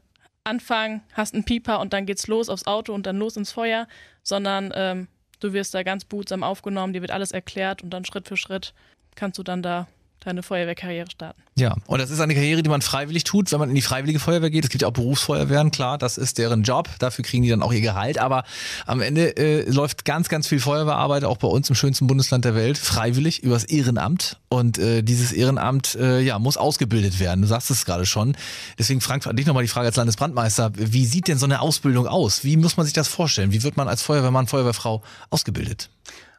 anfangen, 0.44 1.02
hast 1.12 1.34
einen 1.34 1.44
Pieper 1.44 1.80
und 1.80 1.92
dann 1.92 2.06
geht's 2.06 2.28
los 2.28 2.48
aufs 2.48 2.66
Auto 2.66 2.94
und 2.94 3.06
dann 3.06 3.18
los 3.18 3.36
ins 3.36 3.52
Feuer, 3.52 3.88
sondern 4.22 4.72
ähm, 4.74 5.08
du 5.40 5.52
wirst 5.52 5.74
da 5.74 5.82
ganz 5.82 6.04
behutsam 6.04 6.42
aufgenommen, 6.42 6.92
dir 6.92 7.02
wird 7.02 7.10
alles 7.10 7.32
erklärt 7.32 7.82
und 7.82 7.90
dann 7.90 8.04
Schritt 8.04 8.28
für 8.28 8.36
Schritt 8.36 8.72
kannst 9.16 9.38
du 9.38 9.42
dann 9.42 9.62
da 9.62 9.88
deine 10.20 10.42
Feuerwehrkarriere 10.42 11.10
starten. 11.10 11.40
Ja, 11.58 11.76
und 11.86 12.00
das 12.00 12.10
ist 12.10 12.20
eine 12.20 12.34
Karriere, 12.34 12.62
die 12.62 12.68
man 12.68 12.82
freiwillig 12.82 13.24
tut, 13.24 13.50
wenn 13.52 13.58
man 13.58 13.68
in 13.68 13.74
die 13.74 13.82
freiwillige 13.82 14.18
Feuerwehr 14.18 14.50
geht. 14.50 14.64
Es 14.64 14.70
gibt 14.70 14.82
ja 14.82 14.88
auch 14.88 14.92
Berufsfeuerwehren, 14.92 15.70
klar, 15.70 15.98
das 15.98 16.18
ist 16.18 16.38
deren 16.38 16.64
Job, 16.64 16.90
dafür 16.98 17.24
kriegen 17.24 17.42
die 17.42 17.48
dann 17.48 17.62
auch 17.62 17.72
ihr 17.72 17.80
Gehalt, 17.80 18.18
aber 18.18 18.44
am 18.86 19.00
Ende 19.00 19.36
äh, 19.36 19.70
läuft 19.70 20.04
ganz, 20.04 20.28
ganz 20.28 20.48
viel 20.48 20.60
Feuerwehrarbeit, 20.60 21.24
auch 21.24 21.38
bei 21.38 21.48
uns 21.48 21.70
im 21.70 21.76
schönsten 21.76 22.06
Bundesland 22.06 22.44
der 22.44 22.54
Welt, 22.54 22.76
freiwillig 22.76 23.42
übers 23.42 23.64
Ehrenamt 23.64 24.38
und 24.48 24.78
äh, 24.78 25.02
dieses 25.02 25.32
Ehrenamt 25.32 25.94
äh, 25.94 26.20
ja, 26.20 26.38
muss 26.38 26.56
ausgebildet 26.56 27.20
werden, 27.20 27.42
du 27.42 27.46
sagst 27.46 27.70
es 27.70 27.84
gerade 27.84 28.04
schon. 28.04 28.36
Deswegen 28.78 29.00
Frank, 29.00 29.26
an 29.26 29.36
dich 29.36 29.46
nochmal 29.46 29.62
die 29.62 29.68
Frage 29.68 29.86
als 29.86 29.96
Landesbrandmeister, 29.96 30.72
wie 30.74 31.06
sieht 31.06 31.28
denn 31.28 31.38
so 31.38 31.46
eine 31.46 31.60
Ausbildung 31.60 32.06
aus? 32.06 32.44
Wie 32.44 32.56
muss 32.56 32.76
man 32.76 32.84
sich 32.84 32.92
das 32.92 33.08
vorstellen? 33.08 33.52
Wie 33.52 33.62
wird 33.62 33.76
man 33.76 33.88
als 33.88 34.02
Feuerwehrmann, 34.02 34.46
Feuerwehrfrau 34.46 35.02
ausgebildet? 35.30 35.88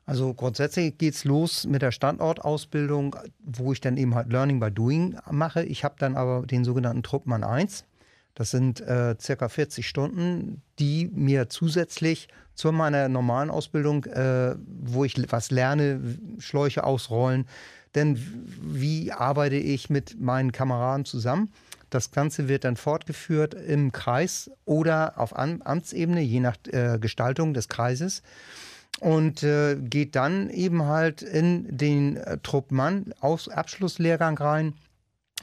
Also 0.07 0.33
grundsätzlich 0.33 0.97
geht 0.97 1.15
es 1.15 1.25
los 1.25 1.67
mit 1.67 1.81
der 1.81 1.91
Standortausbildung, 1.91 3.17
wo 3.43 3.73
ich 3.73 3.81
dann 3.81 3.97
eben 3.97 4.15
halt 4.15 4.31
Learning 4.31 4.57
by 4.61 4.71
Doing 4.71 5.17
mache. 5.29 5.63
Ich 5.63 5.83
habe 5.83 5.95
dann 5.99 6.15
aber 6.15 6.47
den 6.47 6.63
sogenannten 6.63 7.03
Truppmann 7.03 7.43
1. 7.43 7.83
Das 8.33 8.51
sind 8.51 8.79
äh, 8.79 9.15
circa 9.19 9.49
40 9.49 9.85
Stunden, 9.85 10.61
die 10.79 11.09
mir 11.13 11.49
zusätzlich 11.49 12.29
zu 12.55 12.71
meiner 12.71 13.09
normalen 13.09 13.49
Ausbildung, 13.49 14.05
äh, 14.05 14.55
wo 14.65 15.03
ich 15.03 15.15
was 15.29 15.51
lerne, 15.51 15.99
Schläuche 16.39 16.85
ausrollen, 16.85 17.45
denn 17.93 18.17
wie 18.61 19.11
arbeite 19.11 19.55
ich 19.55 19.89
mit 19.89 20.21
meinen 20.21 20.53
Kameraden 20.53 21.03
zusammen? 21.03 21.51
Das 21.89 22.11
Ganze 22.11 22.47
wird 22.47 22.63
dann 22.63 22.77
fortgeführt 22.77 23.55
im 23.55 23.91
Kreis 23.91 24.51
oder 24.65 25.17
auf 25.17 25.35
Amtsebene, 25.35 26.21
je 26.21 26.39
nach 26.39 26.57
äh, 26.67 26.97
Gestaltung 26.99 27.53
des 27.53 27.67
Kreises 27.67 28.21
und 28.99 29.43
äh, 29.43 29.75
geht 29.75 30.15
dann 30.15 30.49
eben 30.49 30.83
halt 30.83 31.21
in 31.21 31.77
den 31.77 32.17
äh, 32.17 32.37
Truppmann 32.39 33.13
aus 33.19 33.47
Abschlusslehrgang 33.47 34.37
rein, 34.37 34.73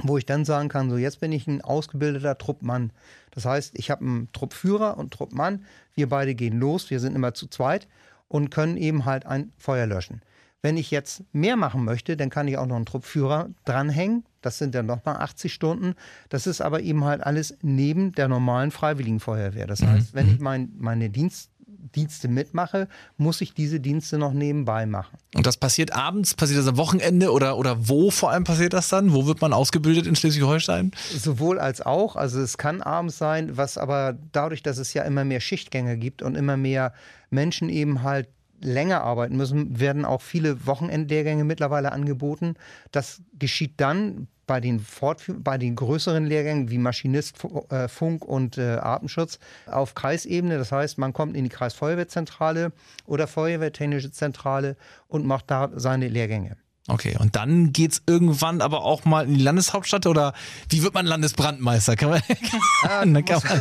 wo 0.02 0.18
ich 0.18 0.26
dann 0.26 0.44
sagen 0.44 0.68
kann, 0.68 0.90
so 0.90 0.96
jetzt 0.96 1.20
bin 1.20 1.32
ich 1.32 1.46
ein 1.46 1.62
ausgebildeter 1.62 2.36
Truppmann. 2.36 2.92
Das 3.30 3.44
heißt, 3.44 3.78
ich 3.78 3.90
habe 3.90 4.04
einen 4.04 4.32
Truppführer 4.32 4.96
und 4.96 5.12
Truppmann, 5.12 5.64
wir 5.94 6.08
beide 6.08 6.34
gehen 6.34 6.58
los, 6.58 6.90
wir 6.90 7.00
sind 7.00 7.14
immer 7.14 7.34
zu 7.34 7.46
zweit 7.46 7.86
und 8.28 8.50
können 8.50 8.76
eben 8.76 9.04
halt 9.04 9.26
ein 9.26 9.52
Feuer 9.56 9.86
löschen. 9.86 10.22
Wenn 10.64 10.78
ich 10.78 10.90
jetzt 10.90 11.22
mehr 11.34 11.56
machen 11.56 11.84
möchte, 11.84 12.16
dann 12.16 12.30
kann 12.30 12.48
ich 12.48 12.56
auch 12.56 12.64
noch 12.64 12.76
einen 12.76 12.86
Truppführer 12.86 13.50
dranhängen. 13.66 14.24
Das 14.40 14.56
sind 14.56 14.74
dann 14.74 14.86
nochmal 14.86 15.18
80 15.18 15.52
Stunden. 15.52 15.94
Das 16.30 16.46
ist 16.46 16.62
aber 16.62 16.80
eben 16.80 17.04
halt 17.04 17.22
alles 17.22 17.58
neben 17.60 18.12
der 18.12 18.28
normalen 18.28 18.70
Freiwilligenfeuerwehr. 18.70 19.66
Das 19.66 19.82
heißt, 19.82 20.14
wenn 20.14 20.32
ich 20.32 20.40
mein, 20.40 20.72
meine 20.78 21.10
Dienst 21.10 21.50
Dienste 21.94 22.28
mitmache, 22.28 22.88
muss 23.16 23.40
ich 23.40 23.54
diese 23.54 23.80
Dienste 23.80 24.18
noch 24.18 24.32
nebenbei 24.32 24.86
machen. 24.86 25.18
Und 25.34 25.46
das 25.46 25.56
passiert 25.56 25.94
abends, 25.94 26.34
passiert 26.34 26.58
das 26.58 26.66
am 26.66 26.76
Wochenende 26.76 27.32
oder, 27.32 27.58
oder 27.58 27.88
wo 27.88 28.10
vor 28.10 28.30
allem 28.30 28.44
passiert 28.44 28.72
das 28.72 28.88
dann? 28.88 29.12
Wo 29.12 29.26
wird 29.26 29.40
man 29.40 29.52
ausgebildet 29.52 30.06
in 30.06 30.16
Schleswig-Holstein? 30.16 30.92
Sowohl 31.16 31.58
als 31.58 31.80
auch. 31.80 32.16
Also 32.16 32.40
es 32.40 32.58
kann 32.58 32.82
abends 32.82 33.18
sein, 33.18 33.56
was 33.56 33.78
aber 33.78 34.16
dadurch, 34.32 34.62
dass 34.62 34.78
es 34.78 34.94
ja 34.94 35.02
immer 35.02 35.24
mehr 35.24 35.40
Schichtgänge 35.40 35.96
gibt 35.96 36.22
und 36.22 36.36
immer 36.36 36.56
mehr 36.56 36.92
Menschen 37.30 37.68
eben 37.68 38.02
halt 38.02 38.28
länger 38.64 39.02
arbeiten 39.02 39.36
müssen, 39.36 39.78
werden 39.78 40.04
auch 40.04 40.22
viele 40.22 40.66
Wochenendlehrgänge 40.66 41.44
mittlerweile 41.44 41.92
angeboten. 41.92 42.54
Das 42.90 43.22
geschieht 43.38 43.74
dann 43.76 44.28
bei 44.46 44.60
den, 44.60 44.80
Fortführ 44.80 45.36
bei 45.38 45.58
den 45.58 45.74
größeren 45.74 46.24
Lehrgängen 46.24 46.70
wie 46.70 46.78
Maschinist, 46.78 47.36
äh, 47.70 47.88
Funk 47.88 48.24
und 48.24 48.58
äh, 48.58 48.76
Artenschutz 48.76 49.38
auf 49.66 49.94
Kreisebene. 49.94 50.58
Das 50.58 50.72
heißt, 50.72 50.98
man 50.98 51.12
kommt 51.12 51.36
in 51.36 51.44
die 51.44 51.50
Kreisfeuerwehrzentrale 51.50 52.72
oder 53.06 53.26
Feuerwehrtechnische 53.26 54.10
Zentrale 54.10 54.76
und 55.08 55.26
macht 55.26 55.50
da 55.50 55.70
seine 55.74 56.08
Lehrgänge. 56.08 56.56
Okay, 56.86 57.16
und 57.18 57.34
dann 57.34 57.72
geht 57.72 57.92
es 57.92 58.02
irgendwann 58.06 58.60
aber 58.60 58.84
auch 58.84 59.06
mal 59.06 59.24
in 59.24 59.34
die 59.34 59.42
Landeshauptstadt 59.42 60.06
oder 60.06 60.34
wie 60.68 60.82
wird 60.82 60.92
man 60.92 61.06
Landesbrandmeister? 61.06 61.96
Kann 61.96 62.10
man, 62.10 62.20
kann 62.82 63.12
man, 63.12 63.24
kann 63.24 63.42
man, 63.42 63.60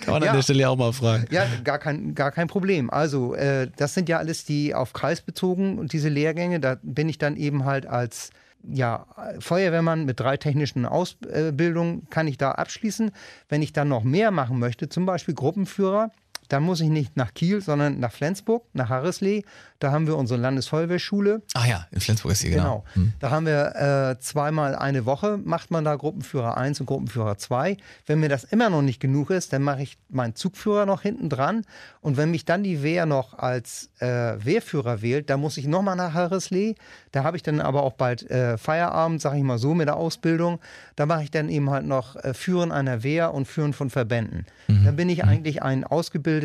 kann 0.00 0.14
man 0.14 0.22
ja, 0.22 0.30
an 0.30 0.36
der 0.36 0.42
Stelle 0.42 0.68
auch 0.70 0.76
mal 0.76 0.94
fragen. 0.94 1.26
Ja, 1.30 1.44
gar 1.62 1.78
kein, 1.78 2.14
gar 2.14 2.30
kein 2.32 2.48
Problem. 2.48 2.88
Also, 2.88 3.34
äh, 3.34 3.70
das 3.76 3.92
sind 3.92 4.08
ja 4.08 4.16
alles 4.16 4.46
die 4.46 4.74
auf 4.74 4.94
Kreis 4.94 5.20
bezogen 5.20 5.78
und 5.78 5.92
diese 5.92 6.08
Lehrgänge, 6.08 6.58
da 6.58 6.78
bin 6.82 7.10
ich 7.10 7.18
dann 7.18 7.36
eben 7.36 7.66
halt 7.66 7.84
als 7.84 8.30
ja, 8.64 9.06
Feuerwehrmann 9.38 10.04
mit 10.04 10.18
drei 10.18 10.36
technischen 10.36 10.84
Ausbildungen 10.84 12.08
kann 12.10 12.26
ich 12.26 12.38
da 12.38 12.52
abschließen. 12.52 13.12
Wenn 13.48 13.62
ich 13.62 13.72
dann 13.72 13.88
noch 13.88 14.02
mehr 14.02 14.30
machen 14.30 14.58
möchte, 14.58 14.88
zum 14.88 15.06
Beispiel 15.06 15.34
Gruppenführer, 15.34 16.10
dann 16.48 16.62
muss 16.62 16.80
ich 16.80 16.88
nicht 16.88 17.16
nach 17.16 17.34
Kiel, 17.34 17.60
sondern 17.60 18.00
nach 18.00 18.12
Flensburg, 18.12 18.64
nach 18.72 18.88
Harrisley. 18.88 19.44
Da 19.80 19.92
haben 19.92 20.08
wir 20.08 20.16
unsere 20.16 20.40
Landesfeuerwehrschule. 20.40 21.42
Ah 21.54 21.66
ja, 21.66 21.86
in 21.92 22.00
Flensburg 22.00 22.32
ist 22.32 22.40
sie, 22.40 22.50
genau. 22.50 22.84
genau. 22.94 23.04
Hm. 23.06 23.12
Da 23.20 23.30
haben 23.30 23.46
wir 23.46 23.76
äh, 23.76 24.18
zweimal 24.18 24.74
eine 24.74 25.06
Woche, 25.06 25.38
macht 25.38 25.70
man 25.70 25.84
da 25.84 25.94
Gruppenführer 25.94 26.56
1 26.56 26.80
und 26.80 26.86
Gruppenführer 26.86 27.38
2. 27.38 27.76
Wenn 28.06 28.18
mir 28.18 28.28
das 28.28 28.42
immer 28.44 28.70
noch 28.70 28.82
nicht 28.82 28.98
genug 28.98 29.30
ist, 29.30 29.52
dann 29.52 29.62
mache 29.62 29.82
ich 29.82 29.98
meinen 30.08 30.34
Zugführer 30.34 30.84
noch 30.84 31.02
hinten 31.02 31.28
dran. 31.28 31.64
Und 32.00 32.16
wenn 32.16 32.32
mich 32.32 32.44
dann 32.44 32.64
die 32.64 32.82
Wehr 32.82 33.06
noch 33.06 33.38
als 33.38 33.90
äh, 34.00 34.06
Wehrführer 34.44 35.00
wählt, 35.00 35.30
dann 35.30 35.40
muss 35.40 35.56
ich 35.58 35.68
nochmal 35.68 35.94
nach 35.94 36.12
Harrisley. 36.12 36.74
Da 37.12 37.22
habe 37.22 37.36
ich 37.36 37.44
dann 37.44 37.60
aber 37.60 37.84
auch 37.84 37.92
bald 37.92 38.28
äh, 38.30 38.58
Feierabend, 38.58 39.20
sage 39.20 39.36
ich 39.36 39.44
mal 39.44 39.58
so, 39.58 39.74
mit 39.74 39.86
der 39.86 39.96
Ausbildung. 39.96 40.58
Da 40.96 41.06
mache 41.06 41.22
ich 41.22 41.30
dann 41.30 41.48
eben 41.48 41.70
halt 41.70 41.86
noch 41.86 42.16
äh, 42.16 42.34
Führen 42.34 42.72
einer 42.72 43.04
Wehr 43.04 43.32
und 43.32 43.46
Führen 43.46 43.72
von 43.72 43.90
Verbänden. 43.90 44.44
Mhm. 44.66 44.84
Dann 44.84 44.96
bin 44.96 45.08
ich 45.08 45.22
mhm. 45.22 45.28
eigentlich 45.28 45.62
ein 45.62 45.84
ausgebildeter 45.84 46.37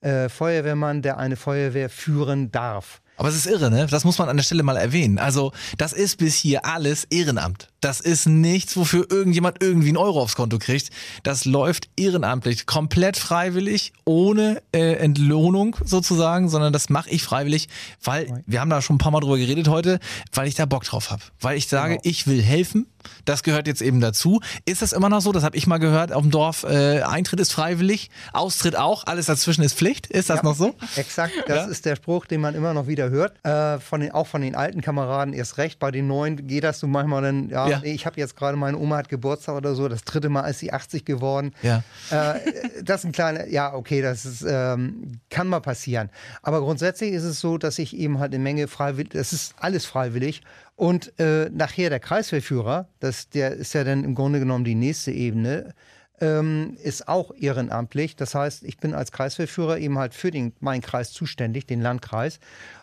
äh, 0.00 0.28
Feuerwehrmann, 0.28 1.02
der 1.02 1.18
eine 1.18 1.36
Feuerwehr 1.36 1.88
führen 1.88 2.50
darf. 2.50 3.00
Aber 3.16 3.28
es 3.28 3.36
ist 3.36 3.46
irre, 3.46 3.70
ne? 3.70 3.86
Das 3.90 4.04
muss 4.04 4.18
man 4.18 4.28
an 4.28 4.36
der 4.36 4.44
Stelle 4.44 4.62
mal 4.62 4.76
erwähnen. 4.76 5.18
Also, 5.18 5.52
das 5.78 5.92
ist 5.92 6.18
bis 6.18 6.36
hier 6.36 6.66
alles 6.66 7.04
Ehrenamt. 7.04 7.68
Das 7.86 8.00
ist 8.00 8.26
nichts, 8.26 8.76
wofür 8.76 9.06
irgendjemand 9.12 9.62
irgendwie 9.62 9.90
einen 9.90 9.96
Euro 9.96 10.20
aufs 10.20 10.34
Konto 10.34 10.58
kriegt. 10.58 10.90
Das 11.22 11.44
läuft 11.44 11.88
ehrenamtlich, 11.96 12.66
komplett 12.66 13.16
freiwillig, 13.16 13.92
ohne 14.04 14.60
äh, 14.72 14.94
Entlohnung 14.94 15.76
sozusagen, 15.84 16.48
sondern 16.48 16.72
das 16.72 16.88
mache 16.88 17.10
ich 17.10 17.22
freiwillig, 17.22 17.68
weil 18.02 18.42
wir 18.44 18.60
haben 18.60 18.70
da 18.70 18.82
schon 18.82 18.96
ein 18.96 18.98
paar 18.98 19.12
Mal 19.12 19.20
drüber 19.20 19.38
geredet 19.38 19.68
heute, 19.68 20.00
weil 20.32 20.48
ich 20.48 20.56
da 20.56 20.66
Bock 20.66 20.82
drauf 20.82 21.12
habe. 21.12 21.22
Weil 21.40 21.56
ich 21.56 21.68
sage, 21.68 21.90
genau. 21.90 22.00
ich 22.02 22.26
will 22.26 22.42
helfen. 22.42 22.88
Das 23.24 23.44
gehört 23.44 23.66
jetzt 23.66 23.82
eben 23.82 24.00
dazu. 24.00 24.40
Ist 24.64 24.82
das 24.82 24.92
immer 24.92 25.08
noch 25.08 25.20
so? 25.20 25.32
Das 25.32 25.44
habe 25.44 25.56
ich 25.56 25.68
mal 25.68 25.78
gehört 25.78 26.12
auf 26.12 26.22
dem 26.22 26.30
Dorf. 26.30 26.64
Äh, 26.64 27.02
Eintritt 27.02 27.40
ist 27.40 27.52
freiwillig, 27.52 28.10
Austritt 28.32 28.76
auch, 28.76 29.04
alles 29.06 29.26
dazwischen 29.26 29.62
ist 29.62 29.74
Pflicht. 29.74 30.08
Ist 30.08 30.30
das 30.30 30.38
ja, 30.38 30.42
noch 30.42 30.56
so? 30.56 30.74
Exakt, 30.96 31.32
das 31.46 31.56
ja? 31.56 31.64
ist 31.66 31.84
der 31.84 31.96
Spruch, 31.96 32.26
den 32.26 32.40
man 32.40 32.54
immer 32.54 32.74
noch 32.74 32.86
wieder 32.86 33.10
hört. 33.10 33.36
Äh, 33.44 33.78
von 33.78 34.00
den, 34.00 34.12
auch 34.12 34.26
von 34.26 34.42
den 34.42 34.54
alten 34.54 34.80
Kameraden 34.80 35.34
erst 35.34 35.58
recht. 35.58 35.78
Bei 35.78 35.90
den 35.90 36.06
neuen 36.06 36.46
geht 36.46 36.64
das 36.64 36.80
so 36.80 36.86
manchmal 36.86 37.22
dann, 37.22 37.48
ja, 37.48 37.68
ja. 37.68 37.75
Nee, 37.82 37.92
ich 37.92 38.06
habe 38.06 38.18
jetzt 38.20 38.36
gerade, 38.36 38.56
meine 38.56 38.78
Oma 38.78 38.98
hat 38.98 39.08
Geburtstag 39.08 39.56
oder 39.56 39.74
so, 39.74 39.88
das 39.88 40.04
dritte 40.04 40.28
Mal 40.28 40.48
ist 40.48 40.58
sie 40.58 40.72
80 40.72 41.04
geworden. 41.04 41.52
Ja. 41.62 41.82
Äh, 42.10 42.40
das 42.82 43.00
ist 43.00 43.06
ein 43.06 43.12
kleiner, 43.12 43.46
ja, 43.48 43.74
okay, 43.74 44.02
das 44.02 44.24
ist, 44.24 44.44
ähm, 44.48 45.20
kann 45.30 45.48
mal 45.48 45.60
passieren. 45.60 46.10
Aber 46.42 46.60
grundsätzlich 46.60 47.12
ist 47.12 47.24
es 47.24 47.40
so, 47.40 47.58
dass 47.58 47.78
ich 47.78 47.96
eben 47.96 48.18
halt 48.18 48.34
eine 48.34 48.42
Menge 48.42 48.68
freiwillig, 48.68 49.12
das 49.12 49.32
ist 49.32 49.54
alles 49.58 49.86
freiwillig. 49.86 50.42
Und 50.76 51.18
äh, 51.18 51.48
nachher 51.50 51.90
der 51.90 52.00
Kreiswehrführer, 52.00 52.88
das, 53.00 53.30
der 53.30 53.52
ist 53.52 53.72
ja 53.72 53.84
dann 53.84 54.04
im 54.04 54.14
Grunde 54.14 54.38
genommen 54.38 54.64
die 54.64 54.74
nächste 54.74 55.10
Ebene, 55.10 55.74
ähm, 56.20 56.76
ist 56.82 57.08
auch 57.08 57.32
ehrenamtlich. 57.34 58.16
Das 58.16 58.34
heißt, 58.34 58.62
ich 58.64 58.78
bin 58.78 58.94
als 58.94 59.12
Kreiswehrführer 59.12 59.78
eben 59.78 59.98
halt 59.98 60.14
für 60.14 60.30
den, 60.30 60.52
meinen 60.60 60.82
Kreis 60.82 61.12
zuständig, 61.12 61.66
den 61.66 61.80
Landkreis. 61.80 62.40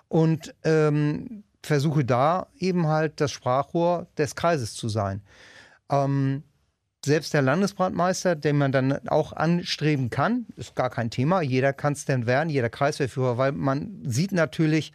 Und 0.07 0.53
ähm, 0.63 1.43
versuche 1.63 2.05
da 2.05 2.47
eben 2.57 2.87
halt 2.87 3.21
das 3.21 3.31
Sprachrohr 3.31 4.07
des 4.17 4.35
Kreises 4.35 4.73
zu 4.75 4.89
sein. 4.89 5.21
Ähm, 5.89 6.43
selbst 7.05 7.33
der 7.33 7.41
Landesbrandmeister, 7.41 8.35
den 8.35 8.57
man 8.57 8.71
dann 8.71 9.07
auch 9.09 9.33
anstreben 9.33 10.09
kann, 10.09 10.45
ist 10.55 10.75
gar 10.75 10.89
kein 10.89 11.09
Thema. 11.09 11.41
Jeder 11.41 11.73
kann 11.73 11.93
es 11.93 12.05
denn 12.05 12.25
werden, 12.25 12.49
jeder 12.49 12.69
Kreiswehrführer, 12.69 13.37
weil 13.37 13.51
man 13.51 14.01
sieht 14.05 14.31
natürlich 14.31 14.93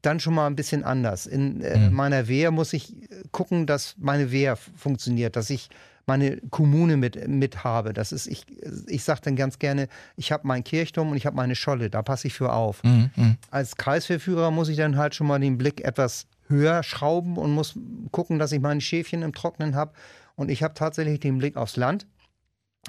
dann 0.00 0.20
schon 0.20 0.34
mal 0.34 0.46
ein 0.46 0.56
bisschen 0.56 0.84
anders. 0.84 1.26
In 1.26 1.60
äh, 1.62 1.78
mhm. 1.78 1.94
meiner 1.94 2.28
Wehr 2.28 2.50
muss 2.50 2.72
ich 2.72 2.94
gucken, 3.30 3.66
dass 3.66 3.94
meine 3.98 4.30
Wehr 4.30 4.56
funktioniert, 4.56 5.36
dass 5.36 5.50
ich 5.50 5.68
meine 6.06 6.38
Kommune 6.50 6.96
mit, 6.96 7.28
mit 7.28 7.64
habe. 7.64 7.92
Das 7.92 8.12
ist, 8.12 8.26
ich, 8.26 8.44
ich 8.86 9.04
sage 9.04 9.20
dann 9.24 9.36
ganz 9.36 9.58
gerne, 9.58 9.88
ich 10.16 10.32
habe 10.32 10.46
meinen 10.46 10.64
Kirchturm 10.64 11.10
und 11.10 11.16
ich 11.16 11.26
habe 11.26 11.36
meine 11.36 11.54
Scholle, 11.54 11.90
da 11.90 12.02
passe 12.02 12.28
ich 12.28 12.34
für 12.34 12.52
auf. 12.52 12.82
Mhm, 12.84 13.10
mhm. 13.16 13.36
Als 13.50 13.76
Kreisverführer 13.76 14.50
muss 14.50 14.68
ich 14.68 14.76
dann 14.76 14.96
halt 14.96 15.14
schon 15.14 15.26
mal 15.26 15.40
den 15.40 15.58
Blick 15.58 15.82
etwas 15.82 16.26
höher 16.48 16.82
schrauben 16.82 17.36
und 17.36 17.52
muss 17.52 17.78
gucken, 18.10 18.38
dass 18.38 18.52
ich 18.52 18.60
meine 18.60 18.80
Schäfchen 18.80 19.22
im 19.22 19.32
Trocknen 19.32 19.74
habe. 19.74 19.92
Und 20.36 20.50
ich 20.50 20.62
habe 20.62 20.74
tatsächlich 20.74 21.20
den 21.20 21.38
Blick 21.38 21.56
aufs 21.56 21.76
Land, 21.76 22.06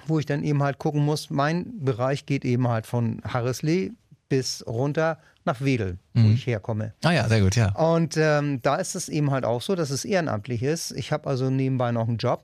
wo 0.08 0.20
ich 0.20 0.26
dann 0.26 0.44
eben 0.44 0.62
halt 0.62 0.78
gucken 0.78 1.06
muss, 1.06 1.30
mein 1.30 1.84
Bereich 1.84 2.26
geht 2.26 2.44
eben 2.44 2.68
halt 2.68 2.86
von 2.86 3.22
Harrisley 3.24 3.94
bis 4.28 4.66
runter 4.68 5.20
nach 5.46 5.62
Wedel, 5.62 6.00
wo 6.14 6.22
mhm. 6.22 6.34
ich 6.34 6.48
herkomme. 6.48 6.94
Ah 7.04 7.12
ja, 7.12 7.30
sehr 7.30 7.42
gut, 7.42 7.56
ja. 7.56 7.72
Und 7.76 8.18
ähm, 8.18 8.62
da 8.64 8.76
ist 8.76 8.96
es 8.96 9.08
eben 9.08 9.32
halt 9.32 9.46
auch 9.46 9.62
so, 9.62 9.76
dass 9.76 9.92
es 9.92 10.04
ehrenamtlich 10.04 10.64
ist. 10.64 10.92
Ich 10.92 11.12
habe 11.12 11.30
also 11.30 11.50
nebenbei 11.50 11.92
noch 11.92 12.08
einen 12.08 12.18
Job 12.18 12.44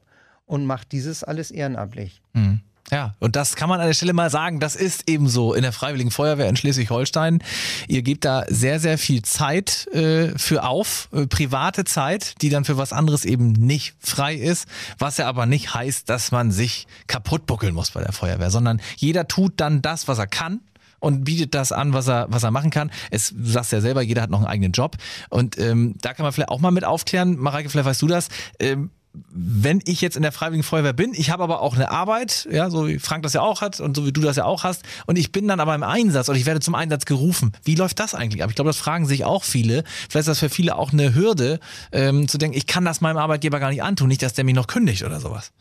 und 0.51 0.65
macht 0.65 0.91
dieses 0.91 1.23
alles 1.23 1.49
ehrenamtlich. 1.49 2.21
Mhm. 2.33 2.59
Ja, 2.91 3.15
und 3.19 3.37
das 3.37 3.55
kann 3.55 3.69
man 3.69 3.79
an 3.79 3.87
der 3.87 3.93
Stelle 3.93 4.11
mal 4.11 4.29
sagen, 4.29 4.59
das 4.59 4.75
ist 4.75 5.07
eben 5.07 5.29
so 5.29 5.53
in 5.53 5.61
der 5.61 5.71
Freiwilligen 5.71 6.11
Feuerwehr 6.11 6.49
in 6.49 6.57
Schleswig-Holstein. 6.57 7.41
Ihr 7.87 8.01
gebt 8.01 8.25
da 8.25 8.43
sehr, 8.49 8.81
sehr 8.81 8.97
viel 8.97 9.21
Zeit 9.21 9.87
äh, 9.93 10.37
für 10.37 10.65
auf, 10.65 11.07
äh, 11.13 11.25
private 11.25 11.85
Zeit, 11.85 12.41
die 12.41 12.49
dann 12.49 12.65
für 12.65 12.75
was 12.75 12.91
anderes 12.91 13.23
eben 13.23 13.53
nicht 13.53 13.95
frei 14.01 14.35
ist, 14.35 14.67
was 14.99 15.15
ja 15.15 15.27
aber 15.27 15.45
nicht 15.45 15.73
heißt, 15.73 16.09
dass 16.09 16.33
man 16.33 16.51
sich 16.51 16.85
kaputt 17.07 17.45
buckeln 17.45 17.73
muss 17.73 17.91
bei 17.91 18.01
der 18.01 18.11
Feuerwehr, 18.11 18.51
sondern 18.51 18.81
jeder 18.97 19.29
tut 19.29 19.53
dann 19.55 19.81
das, 19.81 20.09
was 20.09 20.17
er 20.17 20.27
kann 20.27 20.59
und 20.99 21.23
bietet 21.23 21.55
das 21.55 21.71
an, 21.71 21.93
was 21.93 22.09
er, 22.09 22.27
was 22.29 22.43
er 22.43 22.51
machen 22.51 22.71
kann. 22.71 22.91
Es, 23.09 23.29
du 23.29 23.49
sagst 23.49 23.71
ja 23.71 23.79
selber, 23.79 24.01
jeder 24.01 24.21
hat 24.21 24.29
noch 24.29 24.39
einen 24.39 24.47
eigenen 24.47 24.73
Job. 24.73 24.97
Und 25.29 25.57
ähm, 25.57 25.95
da 26.01 26.13
kann 26.13 26.25
man 26.25 26.33
vielleicht 26.33 26.49
auch 26.49 26.59
mal 26.59 26.71
mit 26.71 26.83
aufklären. 26.83 27.37
Mareike, 27.37 27.69
vielleicht 27.69 27.87
weißt 27.87 28.01
du 28.01 28.07
das. 28.07 28.27
Ähm, 28.59 28.89
wenn 29.13 29.81
ich 29.85 29.99
jetzt 30.01 30.15
in 30.15 30.21
der 30.21 30.31
Freiwilligen 30.31 30.63
Feuerwehr 30.63 30.93
bin, 30.93 31.13
ich 31.13 31.31
habe 31.31 31.43
aber 31.43 31.61
auch 31.61 31.75
eine 31.75 31.91
Arbeit, 31.91 32.47
ja, 32.49 32.69
so 32.69 32.87
wie 32.87 32.99
Frank 32.99 33.23
das 33.23 33.33
ja 33.33 33.41
auch 33.41 33.61
hat 33.61 33.79
und 33.79 33.95
so 33.95 34.05
wie 34.05 34.13
du 34.13 34.21
das 34.21 34.37
ja 34.37 34.45
auch 34.45 34.63
hast, 34.63 34.83
und 35.05 35.17
ich 35.17 35.31
bin 35.31 35.47
dann 35.47 35.59
aber 35.59 35.75
im 35.75 35.83
Einsatz 35.83 36.29
und 36.29 36.35
ich 36.35 36.45
werde 36.45 36.61
zum 36.61 36.75
Einsatz 36.75 37.05
gerufen. 37.05 37.51
Wie 37.63 37.75
läuft 37.75 37.99
das 37.99 38.15
eigentlich 38.15 38.43
ab? 38.43 38.49
Ich 38.49 38.55
glaube, 38.55 38.69
das 38.69 38.77
fragen 38.77 39.05
sich 39.05 39.25
auch 39.25 39.43
viele. 39.43 39.83
Vielleicht 40.09 40.21
ist 40.21 40.27
das 40.27 40.39
für 40.39 40.49
viele 40.49 40.75
auch 40.77 40.93
eine 40.93 41.13
Hürde, 41.13 41.59
ähm, 41.91 42.27
zu 42.27 42.37
denken, 42.37 42.57
ich 42.57 42.67
kann 42.67 42.85
das 42.85 43.01
meinem 43.01 43.17
Arbeitgeber 43.17 43.59
gar 43.59 43.69
nicht 43.69 43.83
antun, 43.83 44.07
nicht, 44.07 44.21
dass 44.21 44.33
der 44.33 44.45
mich 44.45 44.55
noch 44.55 44.67
kündigt 44.67 45.03
oder 45.03 45.19
sowas. 45.19 45.51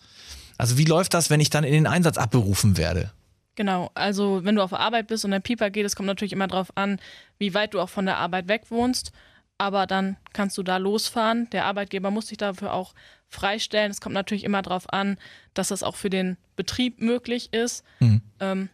Also 0.56 0.78
wie 0.78 0.84
läuft 0.84 1.14
das, 1.14 1.30
wenn 1.30 1.40
ich 1.40 1.50
dann 1.50 1.64
in 1.64 1.72
den 1.72 1.86
Einsatz 1.86 2.18
abberufen 2.18 2.76
werde? 2.76 3.10
Genau, 3.56 3.90
also 3.94 4.44
wenn 4.44 4.54
du 4.54 4.62
auf 4.62 4.72
Arbeit 4.72 5.08
bist 5.08 5.24
und 5.24 5.32
der 5.32 5.40
Pieper 5.40 5.70
geht, 5.70 5.84
es 5.84 5.96
kommt 5.96 6.06
natürlich 6.06 6.32
immer 6.32 6.46
darauf 6.46 6.76
an, 6.76 7.00
wie 7.38 7.52
weit 7.52 7.74
du 7.74 7.80
auch 7.80 7.88
von 7.88 8.06
der 8.06 8.18
Arbeit 8.18 8.46
weg 8.48 8.62
wohnst 8.68 9.12
aber 9.60 9.86
dann 9.86 10.16
kannst 10.32 10.56
du 10.56 10.62
da 10.62 10.78
losfahren. 10.78 11.50
Der 11.50 11.66
Arbeitgeber 11.66 12.10
muss 12.10 12.28
sich 12.28 12.38
dafür 12.38 12.72
auch 12.72 12.94
freistellen. 13.28 13.90
Es 13.90 14.00
kommt 14.00 14.14
natürlich 14.14 14.44
immer 14.44 14.62
darauf 14.62 14.90
an, 14.90 15.18
dass 15.52 15.68
das 15.68 15.82
auch 15.82 15.96
für 15.96 16.08
den 16.08 16.38
Betrieb 16.56 17.02
möglich 17.02 17.52
ist. 17.52 17.84
Mhm. 17.98 18.22
Ähm, 18.40 18.68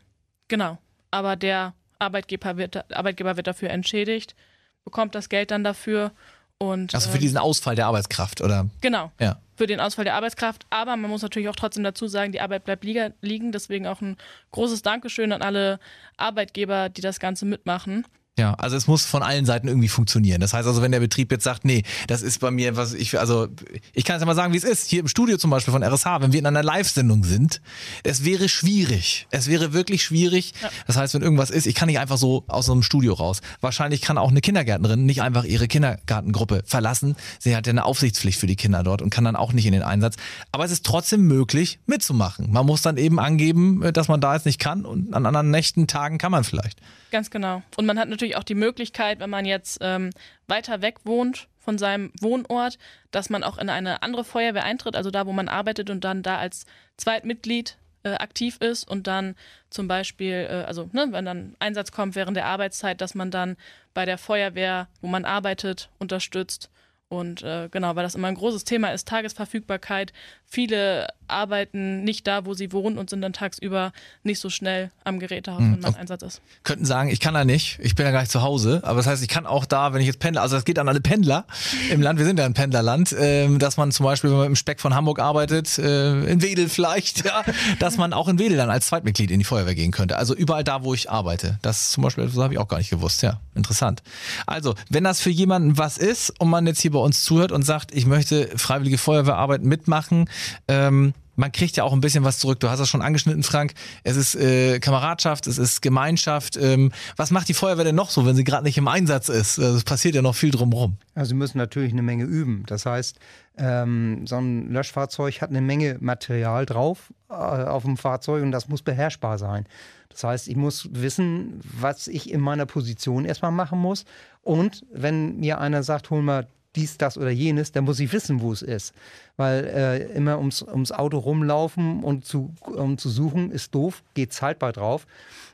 genau. 0.46 0.78
Aber 1.10 1.34
der 1.34 1.74
Arbeitgeber 1.98 2.56
wird, 2.56 2.88
Arbeitgeber 2.96 3.36
wird 3.36 3.48
dafür 3.48 3.70
entschädigt, 3.70 4.36
bekommt 4.84 5.16
das 5.16 5.28
Geld 5.28 5.50
dann 5.50 5.64
dafür. 5.64 6.12
Und, 6.58 6.94
also 6.94 7.10
für 7.10 7.16
ähm, 7.16 7.22
diesen 7.22 7.38
Ausfall 7.38 7.74
der 7.74 7.86
Arbeitskraft, 7.86 8.40
oder? 8.40 8.70
Genau. 8.80 9.10
Ja. 9.18 9.40
Für 9.56 9.66
den 9.66 9.80
Ausfall 9.80 10.04
der 10.04 10.14
Arbeitskraft. 10.14 10.66
Aber 10.70 10.94
man 10.94 11.10
muss 11.10 11.22
natürlich 11.22 11.48
auch 11.48 11.56
trotzdem 11.56 11.82
dazu 11.82 12.06
sagen, 12.06 12.30
die 12.30 12.40
Arbeit 12.40 12.62
bleibt 12.62 12.84
liegen. 12.84 13.50
Deswegen 13.50 13.88
auch 13.88 14.00
ein 14.02 14.16
großes 14.52 14.82
Dankeschön 14.82 15.32
an 15.32 15.42
alle 15.42 15.80
Arbeitgeber, 16.16 16.90
die 16.90 17.00
das 17.00 17.18
Ganze 17.18 17.44
mitmachen. 17.44 18.06
Ja, 18.38 18.52
also 18.54 18.76
es 18.76 18.86
muss 18.86 19.06
von 19.06 19.22
allen 19.22 19.46
Seiten 19.46 19.66
irgendwie 19.66 19.88
funktionieren. 19.88 20.42
Das 20.42 20.52
heißt 20.52 20.68
also, 20.68 20.82
wenn 20.82 20.92
der 20.92 21.00
Betrieb 21.00 21.32
jetzt 21.32 21.44
sagt, 21.44 21.64
nee, 21.64 21.84
das 22.06 22.20
ist 22.20 22.38
bei 22.40 22.50
mir, 22.50 22.76
was 22.76 22.92
ich, 22.92 23.18
also 23.18 23.48
ich 23.94 24.04
kann 24.04 24.16
es 24.16 24.20
ja 24.20 24.26
mal 24.26 24.34
sagen, 24.34 24.52
wie 24.52 24.58
es 24.58 24.64
ist. 24.64 24.90
Hier 24.90 25.00
im 25.00 25.08
Studio 25.08 25.38
zum 25.38 25.48
Beispiel 25.50 25.72
von 25.72 25.82
RSH, 25.82 26.20
wenn 26.20 26.32
wir 26.32 26.40
in 26.40 26.46
einer 26.46 26.62
Live-Sendung 26.62 27.24
sind, 27.24 27.62
es 28.02 28.24
wäre 28.24 28.50
schwierig. 28.50 29.26
Es 29.30 29.48
wäre 29.48 29.72
wirklich 29.72 30.02
schwierig. 30.02 30.52
Ja. 30.62 30.68
Das 30.86 30.96
heißt, 30.96 31.14
wenn 31.14 31.22
irgendwas 31.22 31.48
ist, 31.48 31.66
ich 31.66 31.74
kann 31.74 31.86
nicht 31.86 31.98
einfach 31.98 32.18
so 32.18 32.44
aus 32.46 32.66
so 32.66 32.72
einem 32.72 32.82
Studio 32.82 33.14
raus. 33.14 33.40
Wahrscheinlich 33.62 34.02
kann 34.02 34.18
auch 34.18 34.30
eine 34.30 34.42
Kindergärtnerin 34.42 35.06
nicht 35.06 35.22
einfach 35.22 35.44
ihre 35.44 35.66
Kindergartengruppe 35.66 36.62
verlassen. 36.66 37.16
Sie 37.38 37.56
hat 37.56 37.66
ja 37.66 37.70
eine 37.70 37.86
Aufsichtspflicht 37.86 38.38
für 38.38 38.46
die 38.46 38.56
Kinder 38.56 38.82
dort 38.82 39.00
und 39.00 39.08
kann 39.08 39.24
dann 39.24 39.36
auch 39.36 39.54
nicht 39.54 39.64
in 39.64 39.72
den 39.72 39.82
Einsatz. 39.82 40.16
Aber 40.52 40.66
es 40.66 40.72
ist 40.72 40.84
trotzdem 40.84 41.22
möglich, 41.22 41.78
mitzumachen. 41.86 42.52
Man 42.52 42.66
muss 42.66 42.82
dann 42.82 42.98
eben 42.98 43.18
angeben, 43.18 43.80
dass 43.94 44.08
man 44.08 44.20
da 44.20 44.34
jetzt 44.34 44.44
nicht 44.44 44.58
kann 44.58 44.84
und 44.84 45.14
an 45.14 45.24
anderen 45.24 45.50
Nächten, 45.50 45.86
Tagen 45.86 46.18
kann 46.18 46.32
man 46.32 46.44
vielleicht. 46.44 46.80
Ganz 47.10 47.30
genau. 47.30 47.62
Und 47.76 47.86
man 47.86 47.98
hat 47.98 48.08
natürlich 48.08 48.25
auch 48.34 48.42
die 48.42 48.54
Möglichkeit, 48.54 49.20
wenn 49.20 49.30
man 49.30 49.44
jetzt 49.44 49.78
ähm, 49.80 50.10
weiter 50.48 50.82
weg 50.82 50.96
wohnt 51.04 51.46
von 51.58 51.78
seinem 51.78 52.10
Wohnort, 52.20 52.78
dass 53.10 53.30
man 53.30 53.44
auch 53.44 53.58
in 53.58 53.68
eine 53.68 54.02
andere 54.02 54.24
Feuerwehr 54.24 54.64
eintritt, 54.64 54.96
also 54.96 55.10
da, 55.10 55.26
wo 55.26 55.32
man 55.32 55.48
arbeitet 55.48 55.90
und 55.90 56.02
dann 56.04 56.22
da 56.22 56.38
als 56.38 56.66
Zweitmitglied 56.96 57.76
äh, 58.02 58.14
aktiv 58.14 58.58
ist 58.60 58.88
und 58.88 59.06
dann 59.06 59.34
zum 59.68 59.88
Beispiel, 59.88 60.46
äh, 60.48 60.64
also 60.64 60.88
ne, 60.92 61.08
wenn 61.10 61.24
dann 61.24 61.56
Einsatz 61.58 61.92
kommt 61.92 62.14
während 62.14 62.36
der 62.36 62.46
Arbeitszeit, 62.46 63.00
dass 63.00 63.14
man 63.14 63.30
dann 63.30 63.56
bei 63.94 64.04
der 64.04 64.18
Feuerwehr, 64.18 64.88
wo 65.00 65.08
man 65.08 65.24
arbeitet, 65.24 65.90
unterstützt. 65.98 66.70
Und 67.08 67.42
äh, 67.42 67.68
genau, 67.70 67.94
weil 67.94 68.02
das 68.02 68.14
immer 68.14 68.28
ein 68.28 68.34
großes 68.34 68.64
Thema 68.64 68.92
ist, 68.92 69.06
Tagesverfügbarkeit. 69.06 70.12
Viele 70.44 71.08
arbeiten 71.28 72.04
nicht 72.04 72.26
da, 72.26 72.44
wo 72.46 72.54
sie 72.54 72.72
wohnen 72.72 72.98
und 72.98 73.10
sind 73.10 73.20
dann 73.20 73.32
tagsüber 73.32 73.92
nicht 74.22 74.40
so 74.40 74.50
schnell 74.50 74.90
am 75.04 75.18
Gerätehaus, 75.18 75.60
wenn 75.60 75.80
man 75.80 75.94
Einsatz 75.94 76.22
ist. 76.22 76.42
Könnten 76.64 76.84
sagen, 76.84 77.08
ich 77.08 77.20
kann 77.20 77.34
da 77.34 77.44
nicht, 77.44 77.78
ich 77.80 77.94
bin 77.94 78.06
ja 78.06 78.12
gar 78.12 78.20
nicht 78.20 78.32
zu 78.32 78.42
Hause, 78.42 78.80
aber 78.84 78.96
das 78.96 79.06
heißt, 79.06 79.22
ich 79.22 79.28
kann 79.28 79.46
auch 79.46 79.64
da, 79.64 79.92
wenn 79.92 80.00
ich 80.00 80.06
jetzt 80.06 80.18
pendle, 80.18 80.40
also 80.40 80.56
das 80.56 80.64
geht 80.64 80.78
an 80.78 80.88
alle 80.88 81.00
Pendler 81.00 81.46
im 81.90 82.02
Land, 82.02 82.18
wir 82.18 82.26
sind 82.26 82.38
ja 82.38 82.44
ein 82.44 82.54
Pendlerland, 82.54 83.12
äh, 83.12 83.48
dass 83.58 83.76
man 83.76 83.92
zum 83.92 84.04
Beispiel, 84.04 84.30
wenn 84.30 84.38
man 84.38 84.46
im 84.46 84.56
Speck 84.56 84.80
von 84.80 84.94
Hamburg 84.94 85.18
arbeitet, 85.18 85.78
äh, 85.78 86.24
in 86.24 86.42
Wedel 86.42 86.68
vielleicht, 86.68 87.24
ja, 87.24 87.42
dass 87.78 87.96
man 87.96 88.12
auch 88.12 88.28
in 88.28 88.38
Wedel 88.38 88.56
dann 88.56 88.70
als 88.70 88.86
Zweitmitglied 88.88 89.30
in 89.30 89.38
die 89.38 89.44
Feuerwehr 89.44 89.74
gehen 89.74 89.92
könnte. 89.92 90.16
Also 90.16 90.34
überall 90.34 90.64
da, 90.64 90.84
wo 90.84 90.94
ich 90.94 91.10
arbeite. 91.10 91.58
Das 91.62 91.90
zum 91.90 92.02
Beispiel, 92.02 92.26
das 92.26 92.36
habe 92.36 92.54
ich 92.54 92.58
auch 92.58 92.68
gar 92.68 92.78
nicht 92.78 92.90
gewusst, 92.90 93.22
ja, 93.22 93.40
interessant. 93.54 94.02
Also, 94.46 94.74
wenn 94.90 95.04
das 95.04 95.20
für 95.20 95.30
jemanden 95.30 95.78
was 95.78 95.98
ist 95.98 96.32
und 96.40 96.48
man 96.48 96.66
jetzt 96.66 96.80
hier 96.80 96.92
bei 96.92 96.98
uns 96.98 97.24
zuhört 97.24 97.52
und 97.52 97.62
sagt, 97.62 97.94
ich 97.94 98.06
möchte 98.06 98.50
freiwillige 98.56 98.98
Feuerwehrarbeit 98.98 99.62
mitmachen, 99.62 100.28
ähm, 100.68 101.14
man 101.36 101.52
kriegt 101.52 101.76
ja 101.76 101.84
auch 101.84 101.92
ein 101.92 102.00
bisschen 102.00 102.24
was 102.24 102.38
zurück. 102.38 102.60
Du 102.60 102.68
hast 102.68 102.80
das 102.80 102.88
schon 102.88 103.02
angeschnitten, 103.02 103.42
Frank. 103.42 103.74
Es 104.02 104.16
ist 104.16 104.34
äh, 104.34 104.80
Kameradschaft, 104.80 105.46
es 105.46 105.58
ist 105.58 105.82
Gemeinschaft. 105.82 106.56
Ähm, 106.56 106.92
was 107.16 107.30
macht 107.30 107.48
die 107.48 107.54
Feuerwehr 107.54 107.84
denn 107.84 107.94
noch 107.94 108.10
so, 108.10 108.26
wenn 108.26 108.34
sie 108.34 108.44
gerade 108.44 108.64
nicht 108.64 108.78
im 108.78 108.88
Einsatz 108.88 109.28
ist? 109.28 109.58
Also 109.58 109.76
es 109.76 109.84
passiert 109.84 110.14
ja 110.14 110.22
noch 110.22 110.34
viel 110.34 110.50
drumherum. 110.50 110.96
Also 111.14 111.30
sie 111.30 111.34
müssen 111.34 111.58
natürlich 111.58 111.92
eine 111.92 112.02
Menge 112.02 112.24
üben. 112.24 112.64
Das 112.66 112.86
heißt, 112.86 113.18
ähm, 113.58 114.26
so 114.26 114.36
ein 114.36 114.70
Löschfahrzeug 114.70 115.40
hat 115.40 115.50
eine 115.50 115.60
Menge 115.60 115.98
Material 116.00 116.66
drauf 116.66 117.12
äh, 117.30 117.34
auf 117.34 117.84
dem 117.84 117.96
Fahrzeug 117.96 118.42
und 118.42 118.52
das 118.52 118.68
muss 118.68 118.82
beherrschbar 118.82 119.38
sein. 119.38 119.66
Das 120.08 120.24
heißt, 120.24 120.48
ich 120.48 120.56
muss 120.56 120.88
wissen, 120.92 121.60
was 121.62 122.08
ich 122.08 122.30
in 122.30 122.40
meiner 122.40 122.64
Position 122.64 123.26
erstmal 123.26 123.50
machen 123.52 123.78
muss. 123.78 124.06
Und 124.40 124.84
wenn 124.90 125.36
mir 125.36 125.60
einer 125.60 125.82
sagt, 125.82 126.08
hol 126.08 126.22
mal 126.22 126.46
dies, 126.76 126.98
das 126.98 127.18
oder 127.18 127.30
jenes, 127.30 127.72
dann 127.72 127.84
muss 127.84 127.98
ich 128.00 128.12
wissen, 128.12 128.40
wo 128.40 128.52
es 128.52 128.62
ist. 128.62 128.94
Weil 129.36 129.64
äh, 129.64 130.02
immer 130.14 130.38
ums, 130.38 130.62
ums 130.62 130.92
Auto 130.92 131.18
rumlaufen 131.18 132.04
und 132.04 132.24
zu, 132.24 132.54
um 132.60 132.98
zu 132.98 133.08
suchen, 133.08 133.50
ist 133.50 133.74
doof, 133.74 134.02
geht 134.14 134.32
Zeit 134.32 134.58
bei 134.58 134.70
drauf. 134.72 135.06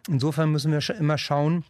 Insofern 0.08 0.50
müssen 0.50 0.72
wir 0.72 0.96
immer 0.98 1.18
schauen, 1.18 1.64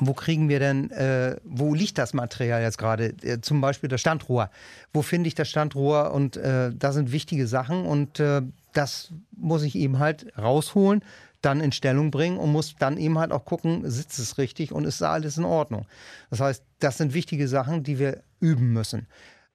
wo 0.00 0.12
kriegen 0.12 0.48
wir 0.48 0.58
denn, 0.58 0.90
äh, 0.90 1.36
wo 1.44 1.74
liegt 1.74 1.96
das 1.96 2.12
Material 2.12 2.60
jetzt 2.60 2.76
gerade? 2.76 3.14
Äh, 3.22 3.40
zum 3.40 3.60
Beispiel 3.60 3.88
das 3.88 4.00
Standrohr. 4.00 4.50
Wo 4.92 5.02
finde 5.02 5.28
ich 5.28 5.34
das 5.34 5.48
Standrohr? 5.48 6.12
Und 6.12 6.36
äh, 6.36 6.72
da 6.74 6.92
sind 6.92 7.10
wichtige 7.10 7.46
Sachen 7.46 7.86
und 7.86 8.20
äh, 8.20 8.42
das 8.74 9.12
muss 9.34 9.62
ich 9.62 9.74
eben 9.76 9.98
halt 9.98 10.26
rausholen, 10.36 11.02
dann 11.40 11.60
in 11.60 11.72
Stellung 11.72 12.10
bringen 12.10 12.38
und 12.38 12.50
muss 12.50 12.74
dann 12.78 12.96
eben 12.96 13.18
halt 13.18 13.32
auch 13.32 13.44
gucken, 13.44 13.88
sitzt 13.88 14.18
es 14.18 14.38
richtig 14.38 14.72
und 14.72 14.84
ist 14.84 15.00
da 15.00 15.12
alles 15.12 15.38
in 15.38 15.44
Ordnung. 15.44 15.86
Das 16.30 16.40
heißt, 16.40 16.64
das 16.80 16.98
sind 16.98 17.14
wichtige 17.14 17.48
Sachen, 17.48 17.82
die 17.82 17.98
wir 17.98 18.22
üben 18.40 18.72
müssen. 18.72 19.06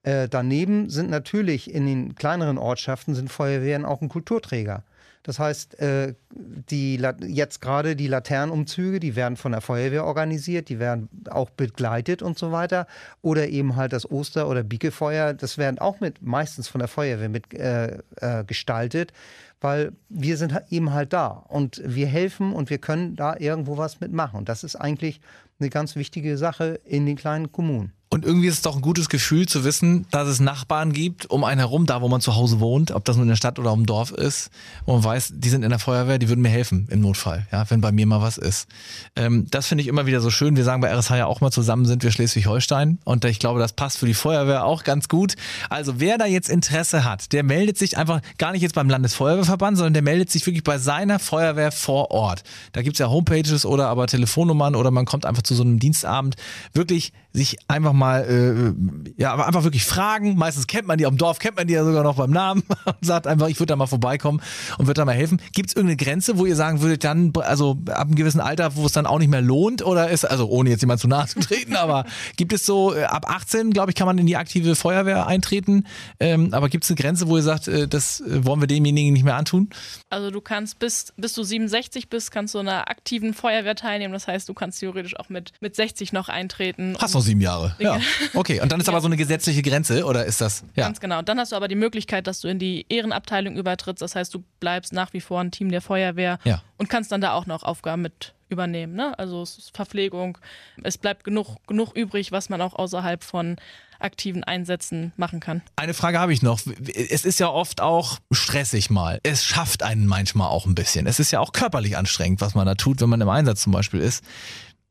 Äh, 0.03 0.27
daneben 0.29 0.89
sind 0.89 1.09
natürlich 1.09 1.73
in 1.73 1.85
den 1.85 2.15
kleineren 2.15 2.57
Ortschaften 2.57 3.15
sind 3.15 3.31
Feuerwehren 3.31 3.85
auch 3.85 4.01
ein 4.01 4.09
Kulturträger. 4.09 4.83
Das 5.23 5.39
heißt, 5.39 5.79
äh, 5.79 6.15
die, 6.33 7.01
jetzt 7.27 7.61
gerade 7.61 7.95
die 7.95 8.07
Laternenumzüge, 8.07 8.99
die 8.99 9.15
werden 9.15 9.37
von 9.37 9.53
der 9.53 9.61
Feuerwehr 9.61 10.05
organisiert, 10.05 10.67
die 10.67 10.79
werden 10.79 11.09
auch 11.29 11.49
begleitet 11.49 12.21
und 12.21 12.37
so 12.37 12.51
weiter. 12.51 12.87
Oder 13.21 13.47
eben 13.47 13.77
halt 13.77 13.93
das 13.93 14.09
Oster- 14.09 14.49
oder 14.49 14.63
Biekefeuer, 14.63 15.33
das 15.33 15.57
werden 15.57 15.79
auch 15.79 16.01
mit 16.01 16.21
meistens 16.21 16.67
von 16.67 16.79
der 16.79 16.89
Feuerwehr 16.89 17.29
mit 17.29 17.53
äh, 17.53 17.99
äh, 18.17 18.43
gestaltet, 18.45 19.13
weil 19.61 19.93
wir 20.09 20.35
sind 20.35 20.53
eben 20.69 20.91
halt 20.91 21.13
da 21.13 21.27
und 21.27 21.81
wir 21.85 22.07
helfen 22.07 22.51
und 22.51 22.69
wir 22.69 22.79
können 22.79 23.15
da 23.15 23.37
irgendwo 23.37 23.77
was 23.77 24.01
mitmachen. 24.01 24.37
Und 24.37 24.49
das 24.49 24.65
ist 24.65 24.75
eigentlich 24.75 25.21
eine 25.59 25.69
ganz 25.69 25.95
wichtige 25.95 26.37
Sache 26.37 26.81
in 26.83 27.05
den 27.05 27.15
kleinen 27.15 27.51
Kommunen. 27.53 27.93
Und 28.13 28.25
irgendwie 28.25 28.47
ist 28.47 28.53
es 28.53 28.61
doch 28.61 28.75
ein 28.75 28.83
gutes 28.83 29.09
Gefühl 29.09 29.47
zu 29.47 29.63
wissen, 29.63 30.05
dass 30.11 30.27
es 30.27 30.39
Nachbarn 30.39 30.93
gibt 30.93 31.25
um 31.31 31.43
einen 31.43 31.57
herum, 31.57 31.87
da 31.87 32.03
wo 32.03 32.09
man 32.09 32.21
zu 32.21 32.35
Hause 32.35 32.59
wohnt, 32.59 32.91
ob 32.91 33.03
das 33.05 33.15
nun 33.15 33.23
in 33.23 33.29
der 33.29 33.37
Stadt 33.37 33.57
oder 33.57 33.73
im 33.73 33.87
Dorf 33.87 34.11
ist, 34.11 34.51
wo 34.85 34.93
man 34.93 35.03
weiß, 35.03 35.33
die 35.37 35.49
sind 35.49 35.63
in 35.63 35.71
der 35.71 35.79
Feuerwehr, 35.79 36.19
die 36.19 36.29
würden 36.29 36.41
mir 36.41 36.49
helfen 36.49 36.87
im 36.91 37.01
Notfall, 37.01 37.47
ja, 37.51 37.67
wenn 37.71 37.81
bei 37.81 37.91
mir 37.91 38.05
mal 38.05 38.21
was 38.21 38.37
ist. 38.37 38.67
Ähm, 39.15 39.47
das 39.49 39.65
finde 39.65 39.81
ich 39.81 39.87
immer 39.87 40.05
wieder 40.05 40.21
so 40.21 40.29
schön. 40.29 40.55
Wir 40.55 40.63
sagen 40.63 40.79
bei 40.79 40.93
RSH 40.93 41.09
ja 41.15 41.25
auch 41.25 41.41
mal 41.41 41.49
zusammen 41.49 41.85
sind 41.85 42.03
wir 42.03 42.11
Schleswig-Holstein 42.11 42.99
und 43.03 43.25
ich 43.25 43.39
glaube, 43.39 43.59
das 43.59 43.73
passt 43.73 43.97
für 43.97 44.05
die 44.05 44.13
Feuerwehr 44.13 44.63
auch 44.63 44.83
ganz 44.83 45.07
gut. 45.07 45.33
Also 45.71 45.99
wer 45.99 46.19
da 46.19 46.27
jetzt 46.27 46.49
Interesse 46.49 47.05
hat, 47.05 47.33
der 47.33 47.41
meldet 47.41 47.79
sich 47.79 47.97
einfach 47.97 48.21
gar 48.37 48.51
nicht 48.51 48.61
jetzt 48.61 48.75
beim 48.75 48.91
Landesfeuerwehrverband, 48.91 49.75
sondern 49.75 49.93
der 49.93 50.03
meldet 50.03 50.29
sich 50.29 50.45
wirklich 50.45 50.63
bei 50.63 50.77
seiner 50.77 51.17
Feuerwehr 51.17 51.71
vor 51.71 52.11
Ort. 52.11 52.43
Da 52.73 52.83
gibt 52.83 52.93
es 52.93 52.99
ja 52.99 53.09
Homepages 53.09 53.65
oder 53.65 53.87
aber 53.87 54.05
Telefonnummern 54.05 54.75
oder 54.75 54.91
man 54.91 55.05
kommt 55.05 55.25
einfach 55.25 55.41
zu 55.41 55.55
so 55.55 55.63
einem 55.63 55.79
Dienstabend. 55.79 56.35
Wirklich 56.73 57.11
sich 57.33 57.57
einfach 57.67 57.93
mal, 57.93 58.02
äh, 58.11 58.73
ja, 59.17 59.33
aber 59.33 59.47
einfach 59.47 59.63
wirklich 59.63 59.85
fragen. 59.85 60.35
Meistens 60.37 60.67
kennt 60.67 60.87
man 60.87 60.97
die, 60.97 61.03
dem 61.03 61.17
Dorf 61.17 61.39
kennt 61.39 61.57
man 61.57 61.67
die 61.67 61.73
ja 61.73 61.83
sogar 61.83 62.03
noch 62.03 62.15
beim 62.15 62.31
Namen 62.31 62.63
und 62.85 62.95
sagt 63.01 63.27
einfach, 63.27 63.47
ich 63.47 63.59
würde 63.59 63.67
da 63.67 63.75
mal 63.75 63.87
vorbeikommen 63.87 64.41
und 64.77 64.87
würde 64.87 64.99
da 64.99 65.05
mal 65.05 65.15
helfen. 65.15 65.41
Gibt 65.53 65.69
es 65.69 65.75
irgendeine 65.75 65.97
Grenze, 65.97 66.37
wo 66.37 66.45
ihr 66.45 66.55
sagen 66.55 66.81
würdet, 66.81 67.03
dann, 67.03 67.33
also 67.35 67.77
ab 67.87 68.07
einem 68.07 68.15
gewissen 68.15 68.39
Alter, 68.39 68.75
wo 68.75 68.85
es 68.85 68.91
dann 68.91 69.05
auch 69.05 69.19
nicht 69.19 69.29
mehr 69.29 69.41
lohnt 69.41 69.85
oder 69.85 70.09
ist, 70.09 70.25
also 70.25 70.47
ohne 70.47 70.69
jetzt 70.69 70.81
jemand 70.81 70.99
zu 70.99 71.07
nahe 71.07 71.27
zu 71.27 71.39
treten, 71.39 71.75
aber 71.75 72.05
gibt 72.37 72.53
es 72.53 72.65
so, 72.65 72.93
äh, 72.93 73.03
ab 73.03 73.29
18, 73.29 73.71
glaube 73.71 73.91
ich, 73.91 73.95
kann 73.95 74.07
man 74.07 74.17
in 74.17 74.25
die 74.25 74.37
aktive 74.37 74.75
Feuerwehr 74.75 75.27
eintreten, 75.27 75.85
ähm, 76.19 76.53
aber 76.53 76.69
gibt 76.69 76.83
es 76.83 76.89
eine 76.89 76.97
Grenze, 76.97 77.27
wo 77.27 77.37
ihr 77.37 77.43
sagt, 77.43 77.67
äh, 77.67 77.87
das 77.87 78.21
äh, 78.21 78.45
wollen 78.45 78.61
wir 78.61 78.67
demjenigen 78.67 79.13
nicht 79.13 79.23
mehr 79.23 79.35
antun? 79.35 79.69
Also 80.09 80.31
du 80.31 80.41
kannst 80.41 80.79
bis, 80.79 81.13
bis 81.17 81.33
du 81.33 81.43
67 81.43 82.09
bist, 82.09 82.31
kannst 82.31 82.55
du 82.55 82.59
in 82.59 82.67
einer 82.67 82.89
aktiven 82.89 83.33
Feuerwehr 83.33 83.75
teilnehmen, 83.75 84.13
das 84.13 84.27
heißt, 84.27 84.47
du 84.49 84.53
kannst 84.53 84.79
theoretisch 84.79 85.17
auch 85.19 85.29
mit, 85.29 85.53
mit 85.61 85.75
60 85.75 86.13
noch 86.13 86.29
eintreten. 86.29 86.95
Hast 86.99 87.13
noch 87.13 87.21
sieben 87.21 87.41
Jahre. 87.41 87.75
Ja. 87.79 87.92
Okay, 88.33 88.61
und 88.61 88.71
dann 88.71 88.79
ist 88.79 88.89
aber 88.89 89.01
so 89.01 89.07
eine 89.07 89.17
gesetzliche 89.17 89.61
Grenze 89.61 90.05
oder 90.05 90.25
ist 90.25 90.41
das? 90.41 90.63
Ja. 90.75 90.85
Ganz 90.85 90.99
genau. 90.99 91.21
Dann 91.21 91.39
hast 91.39 91.51
du 91.51 91.55
aber 91.55 91.67
die 91.67 91.75
Möglichkeit, 91.75 92.27
dass 92.27 92.41
du 92.41 92.47
in 92.47 92.59
die 92.59 92.85
Ehrenabteilung 92.89 93.55
übertrittst. 93.55 94.01
Das 94.01 94.15
heißt, 94.15 94.33
du 94.33 94.43
bleibst 94.59 94.93
nach 94.93 95.13
wie 95.13 95.21
vor 95.21 95.41
ein 95.41 95.51
Team 95.51 95.69
der 95.69 95.81
Feuerwehr 95.81 96.39
ja. 96.43 96.63
und 96.77 96.89
kannst 96.89 97.11
dann 97.11 97.21
da 97.21 97.33
auch 97.33 97.45
noch 97.45 97.63
Aufgaben 97.63 98.01
mit 98.01 98.33
übernehmen. 98.49 98.95
Ne? 98.95 99.17
Also 99.19 99.41
es 99.41 99.57
ist 99.57 99.75
Verpflegung. 99.75 100.37
Es 100.81 100.97
bleibt 100.97 101.23
genug, 101.23 101.57
genug 101.67 101.93
übrig, 101.95 102.31
was 102.31 102.49
man 102.49 102.61
auch 102.61 102.73
außerhalb 102.73 103.23
von 103.23 103.57
aktiven 103.99 104.43
Einsätzen 104.43 105.13
machen 105.17 105.39
kann. 105.39 105.61
Eine 105.75 105.93
Frage 105.93 106.19
habe 106.19 106.33
ich 106.33 106.41
noch. 106.41 106.59
Es 106.93 107.25
ist 107.25 107.39
ja 107.39 107.49
oft 107.49 107.81
auch 107.81 108.19
stressig 108.31 108.89
mal. 108.89 109.19
Es 109.23 109.45
schafft 109.45 109.81
einen 109.83 110.07
manchmal 110.07 110.49
auch 110.49 110.65
ein 110.65 110.75
bisschen. 110.75 111.07
Es 111.07 111.19
ist 111.19 111.31
ja 111.31 111.39
auch 111.39 111.53
körperlich 111.53 111.97
anstrengend, 111.97 112.41
was 112.41 112.53
man 112.53 112.65
da 112.65 112.75
tut, 112.75 113.01
wenn 113.01 113.09
man 113.09 113.21
im 113.21 113.29
Einsatz 113.29 113.61
zum 113.61 113.71
Beispiel 113.71 114.01
ist. 114.01 114.23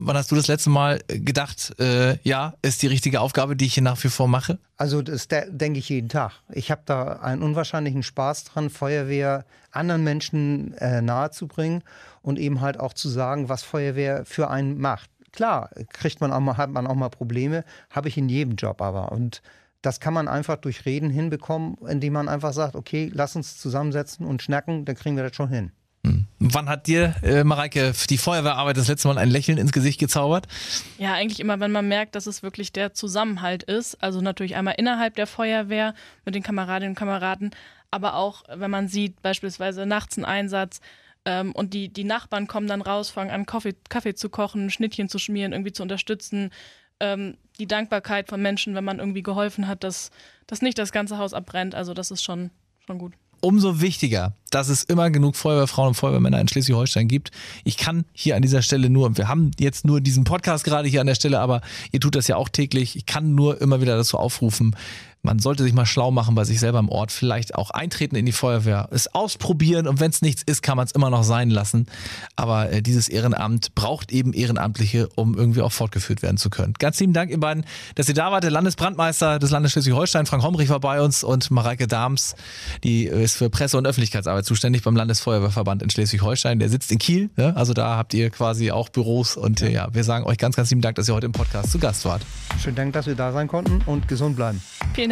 Wann 0.05 0.17
hast 0.17 0.33
du 0.33 0.35
das 0.35 0.49
letzte 0.49 0.69
Mal 0.69 1.01
gedacht, 1.07 1.79
äh, 1.79 2.19
ja, 2.23 2.55
ist 2.63 2.83
die 2.83 2.89
richtige 2.89 3.21
Aufgabe, 3.21 3.55
die 3.55 3.67
ich 3.67 3.75
hier 3.75 3.85
nach 3.85 4.03
wie 4.03 4.09
vor 4.09 4.27
mache? 4.27 4.59
Also 4.77 5.01
das 5.01 5.29
denke 5.29 5.79
ich 5.79 5.89
jeden 5.89 6.09
Tag. 6.09 6.33
Ich 6.51 6.73
habe 6.73 6.83
da 6.87 7.21
einen 7.21 7.41
unwahrscheinlichen 7.41 8.03
Spaß 8.03 8.45
dran, 8.45 8.69
Feuerwehr 8.69 9.45
anderen 9.71 10.03
Menschen 10.03 10.75
äh, 10.79 11.01
nahezubringen 11.03 11.85
und 12.21 12.41
eben 12.41 12.61
halt 12.61 12.81
auch 12.81 12.95
zu 12.95 13.09
sagen, 13.09 13.49
was 13.49 13.63
Feuerwehr 13.63 14.25
für 14.25 14.51
einen 14.51 14.79
macht. 14.79 15.09
Klar, 15.31 15.71
kriegt 15.93 16.21
man 16.21 16.33
auch 16.33 16.41
mal, 16.41 16.57
hat 16.57 16.71
man 16.71 16.89
auch 16.89 16.97
mal 16.97 17.09
Probleme, 17.09 17.65
habe 17.91 18.09
ich 18.09 18.19
in 18.19 18.29
jedem 18.29 18.57
Job 18.57 18.83
aber. 18.83 19.13
Und 19.13 19.41
das 19.83 20.01
kann 20.01 20.15
man 20.15 20.27
einfach 20.27 20.57
durch 20.57 20.85
Reden 20.85 21.11
hinbekommen, 21.11 21.77
indem 21.89 22.15
man 22.15 22.29
einfach 22.29 22.53
sagt, 22.53 22.75
okay, 22.75 23.11
lass 23.15 23.37
uns 23.37 23.57
zusammensetzen 23.57 24.27
und 24.27 24.43
schnacken, 24.43 24.85
dann 24.85 24.97
kriegen 24.97 25.17
wir 25.17 25.23
das 25.23 25.37
schon 25.37 25.49
hin. 25.49 25.71
Wann 26.45 26.69
hat 26.69 26.87
dir, 26.87 27.15
äh, 27.23 27.45
Mareike, 27.45 27.93
die 28.11 28.19
Feuerwehrarbeit 28.19 28.77
das 28.77 28.89
letzte 28.89 29.09
Mal 29.09 29.19
ein 29.19 29.31
Lächeln 29.31 29.59
ins 29.59 29.73
Gesicht 29.73 30.01
gezaubert? 30.01 30.49
Ja, 30.99 31.15
eigentlich 31.15 31.41
immer, 31.41 31.61
wenn 31.61 31.73
man 31.73 31.87
merkt, 31.87 32.15
dass 32.15 32.27
es 32.27 32.43
wirklich 32.43 32.73
der 32.73 32.95
Zusammenhalt 32.95 33.63
ist. 33.63 34.03
Also 34.03 34.21
natürlich 34.21 34.57
einmal 34.57 34.75
innerhalb 34.77 35.15
der 35.15 35.27
Feuerwehr 35.27 35.95
mit 36.25 36.35
den 36.35 36.43
Kameradinnen 36.43 36.93
und 36.93 36.99
Kameraden, 36.99 37.51
aber 37.91 38.17
auch, 38.17 38.43
wenn 38.49 38.71
man 38.71 38.89
sieht, 38.89 39.23
beispielsweise 39.23 39.87
nachts 39.87 40.17
ein 40.19 40.25
Einsatz, 40.25 40.81
Ähm, 41.25 41.53
und 41.53 41.73
die, 41.73 41.89
die 41.89 42.03
Nachbarn 42.03 42.49
kommen 42.49 42.67
dann 42.67 42.83
raus, 42.83 43.09
fangen 43.11 43.31
an, 43.31 43.47
Kaffee, 43.47 43.77
Kaffee 43.89 44.15
zu 44.15 44.29
kochen, 44.29 44.71
Schnittchen 44.71 45.09
zu 45.09 45.21
schmieren, 45.21 45.53
irgendwie 45.53 45.73
zu 45.73 45.85
unterstützen. 45.85 46.51
Ähm, 46.99 47.37
die 47.61 47.69
Dankbarkeit 47.69 48.29
von 48.29 48.43
Menschen, 48.43 48.75
wenn 48.75 48.83
man 48.83 48.99
irgendwie 48.99 49.23
geholfen 49.23 49.69
hat, 49.69 49.85
dass, 49.85 50.11
dass 50.49 50.63
nicht 50.63 50.79
das 50.79 50.91
ganze 50.91 51.19
Haus 51.19 51.33
abbrennt. 51.33 51.77
Also 51.77 51.95
das 51.95 52.11
ist 52.11 52.25
schon, 52.25 52.51
schon 52.87 52.99
gut 52.99 53.13
umso 53.43 53.81
wichtiger, 53.81 54.37
dass 54.51 54.69
es 54.69 54.85
immer 54.85 55.11
genug 55.11 55.37
Feuerwehrfrauen 55.37 55.89
und 55.89 55.95
Feuerwehrmänner 55.95 56.41
in 56.41 56.49
Schleswig-Holstein 56.49 57.09
gibt. 57.09 57.31
Ich 57.65 57.77
kann 57.77 58.05
hier 58.13 58.37
an 58.37 58.43
dieser 58.43 58.63
Stelle 58.63 58.89
nur, 58.89 59.17
wir 59.17 59.29
haben 59.29 59.51
jetzt 59.59 59.85
nur 59.85 60.01
diesen 60.01 60.25
Podcast 60.25 60.65
gerade 60.65 60.89
hier 60.89 61.01
an 61.01 61.07
der 61.07 61.17
Stelle, 61.17 61.41
aber 61.41 61.61
ihr 61.91 62.01
tut 62.01 62.15
das 62.15 62.29
ja 62.29 62.37
auch 62.37 62.49
täglich. 62.49 62.97
Ich 62.97 63.05
kann 63.05 63.35
nur 63.35 63.61
immer 63.61 63.81
wieder 63.81 63.97
dazu 63.97 64.17
aufrufen, 64.17 64.77
man 65.23 65.39
sollte 65.39 65.63
sich 65.63 65.73
mal 65.73 65.87
schlau 65.87 66.11
machen 66.11 66.35
bei 66.35 66.45
sich 66.45 66.61
selber 66.61 66.79
im 66.79 66.89
Ort, 66.89 67.13
vielleicht 67.13 67.55
auch 67.55 67.71
eintreten 67.71 68.17
in 68.17 68.27
die 68.27 68.33
Feuerwehr, 68.33 68.89
es 68.91 69.15
ausprobieren 69.15 69.87
und 69.87 70.01
wenn 70.01 70.11
es 70.11 70.23
nichts 70.23 70.43
ist, 70.43 70.63
kann 70.63 70.77
man 70.77 70.87
es 70.87 70.93
immer 70.93 71.11
noch 71.11 71.23
sein 71.23 71.51
lassen. 71.51 71.87
Aber 72.37 72.71
äh, 72.71 72.83
dieses 72.83 73.09
Ehrenamt 73.09 73.75
braucht 73.75 74.13
eben 74.13 74.33
Ehrenamtliche, 74.33 75.09
um 75.15 75.37
irgendwie 75.37 75.63
auch 75.63 75.73
fortgeführt 75.73 76.23
werden 76.23 76.37
zu 76.37 76.51
können. 76.51 76.75
Ganz 76.79 76.99
lieben 77.01 77.13
Dank, 77.13 77.31
ihr 77.31 77.41
beiden, 77.41 77.65
dass 77.95 78.09
ihr 78.09 78.15
da 78.15 78.31
wart. 78.33 78.43
Der 78.43 78.51
Landesbrandmeister 78.51 79.39
des 79.39 79.51
Landes 79.51 79.73
Schleswig-Holstein, 79.73 80.27
Frank 80.27 80.43
Homrich, 80.43 80.69
war 80.69 80.81
bei 80.81 81.01
uns 81.01 81.23
und 81.23 81.51
Mareike 81.51 81.87
Dahms, 81.87 82.35
die 82.83 83.05
ist 83.05 83.37
für 83.37 83.51
Presse- 83.51 83.79
und 83.79 83.87
Öffentlichkeitsarbeit 83.87 84.45
zuständig 84.45 84.83
beim 84.83 84.97
Landesfeuerwehrverband 84.97 85.83
in 85.83 85.91
Schleswig-Holstein. 85.91 86.59
Der 86.59 86.69
sitzt 86.69 86.91
in 86.91 86.99
Kiel, 86.99 87.31
ne? 87.37 87.55
also 87.57 87.73
da 87.73 87.97
habt 87.97 88.15
ihr 88.15 88.31
quasi 88.31 88.73
auch 88.73 88.89
Büros 88.89 89.37
und 89.37 89.61
ja. 89.61 89.69
Äh, 89.69 89.73
ja, 89.73 89.89
wir 89.93 90.05
sagen 90.05 90.25
euch 90.25 90.39
ganz, 90.39 90.57
ganz 90.57 90.71
lieben 90.71 90.83
Dank, 90.83 90.97
dass 90.97 91.09
ihr 91.09 91.15
heute 91.15 91.27
im 91.27 91.33
Podcast 91.33 91.71
zu 91.71 91.79
Gast 91.79 92.05
wart. 92.05 92.23
Schönen 92.63 92.77
Dank, 92.77 92.93
dass 92.93 93.07
wir 93.07 93.15
da 93.15 93.33
sein 93.33 93.49
konnten 93.49 93.81
und 93.87 94.09
gesund 94.09 94.37
bleiben. 94.37 94.61
Vielen 94.95 95.12